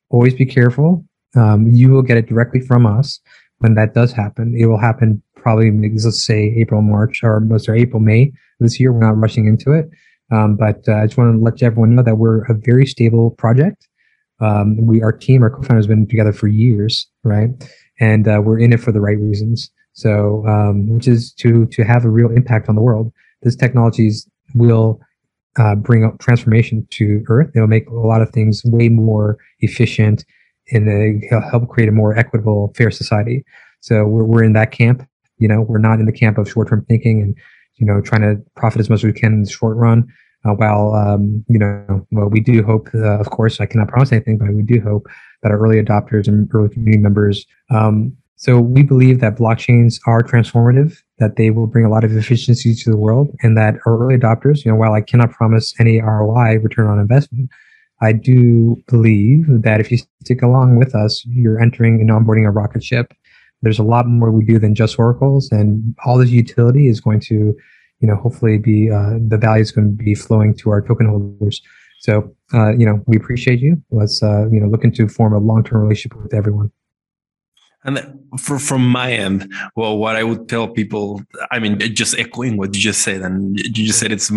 [0.10, 1.04] Always be careful.
[1.36, 3.20] Um, you will get it directly from us
[3.60, 4.56] when that does happen.
[4.58, 8.92] It will happen probably, let's say April, March, or most, sorry, April, May this year.
[8.92, 9.90] We're not rushing into it.
[10.32, 13.32] Um, but uh, I just want to let everyone know that we're a very stable
[13.32, 13.88] project.
[14.40, 17.50] Um, we, our team, our co-founder has been together for years, right?
[18.00, 19.72] And uh, we're in it for the right reasons.
[19.94, 23.12] So, um, which is to to have a real impact on the world.
[23.42, 25.00] This technologies will
[25.58, 27.50] uh, bring up transformation to Earth.
[27.56, 30.24] It'll make a lot of things way more efficient
[30.72, 33.44] and help create a more equitable, fair society.
[33.82, 35.08] So we're we're in that camp.
[35.38, 37.36] You know, we're not in the camp of short term thinking and
[37.76, 40.08] you know trying to profit as much as we can in the short run.
[40.46, 44.12] Uh, while um, you know, well, we do hope, uh, of course, I cannot promise
[44.12, 45.08] anything, but we do hope
[45.42, 50.22] that our early adopters and early community members um, so we believe that blockchains are
[50.22, 53.98] transformative, that they will bring a lot of efficiency to the world, and that our
[53.98, 57.50] early adopters, you know, while I cannot promise any ROI, return on investment,
[58.02, 62.52] I do believe that if you stick along with us, you're entering and onboarding a
[62.52, 63.14] rocket ship.
[63.64, 67.22] There's a lot more we do than just oracles, and all this utility is going
[67.22, 67.56] to,
[68.00, 71.08] you know, hopefully be uh, the value is going to be flowing to our token
[71.08, 71.62] holders.
[72.00, 73.82] So, uh, you know, we appreciate you.
[73.90, 76.72] Let's, uh, you know, looking to form a long-term relationship with everyone.
[77.84, 81.22] And for, from my end, well, what I would tell people,
[81.52, 84.32] I mean, just echoing what you just said, and you just said it's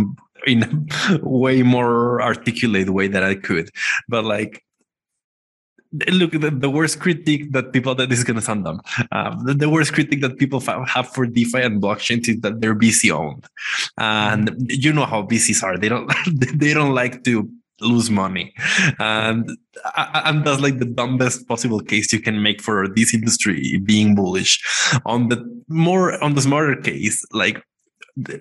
[0.46, 3.70] in a way more articulate way that I could,
[4.08, 4.64] but like,
[6.08, 8.80] look the, the worst critique that people that is to sound dumb
[9.10, 12.76] um, the, the, worst critique that people have for defi and blockchains is that they're
[12.76, 13.44] vc owned.
[13.98, 15.76] And you know how vcs are.
[15.76, 16.12] They don't
[16.54, 18.54] they don't like to lose money.
[18.98, 19.50] And
[19.96, 24.62] and that's like the dumbest possible case you can make for this industry being bullish.
[25.06, 25.38] On the
[25.68, 27.62] more on the smarter case like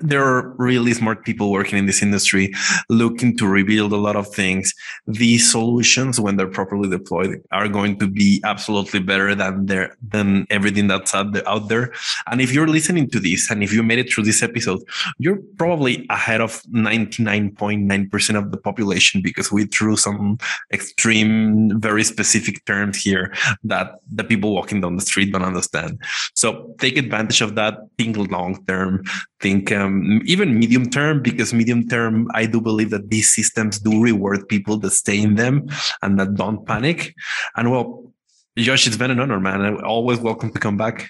[0.01, 2.53] there are really smart people working in this industry
[2.89, 4.73] looking to rebuild a lot of things.
[5.07, 10.45] These solutions, when they're properly deployed, are going to be absolutely better than their than
[10.49, 11.93] everything that's out there, out there.
[12.27, 14.81] And if you're listening to this, and if you made it through this episode,
[15.17, 20.37] you're probably ahead of 99.9% of the population because we threw some
[20.73, 25.99] extreme, very specific terms here that the people walking down the street don't understand.
[26.33, 27.79] So take advantage of that.
[27.97, 29.03] Think long term.
[29.39, 34.01] Think um, even medium term, because medium term, I do believe that these systems do
[34.01, 35.67] reward people that stay in them
[36.01, 37.13] and that don't panic.
[37.55, 38.11] And well,
[38.57, 39.81] Josh, it's been an honor, man.
[39.83, 41.09] Always welcome to come back.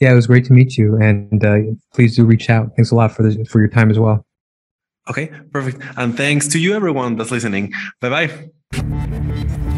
[0.00, 1.58] Yeah, it was great to meet you, and uh,
[1.92, 2.70] please do reach out.
[2.76, 4.24] Thanks a lot for this, for your time as well.
[5.08, 5.82] Okay, perfect.
[5.96, 7.72] And thanks to you, everyone that's listening.
[8.00, 8.28] Bye
[8.72, 9.69] bye.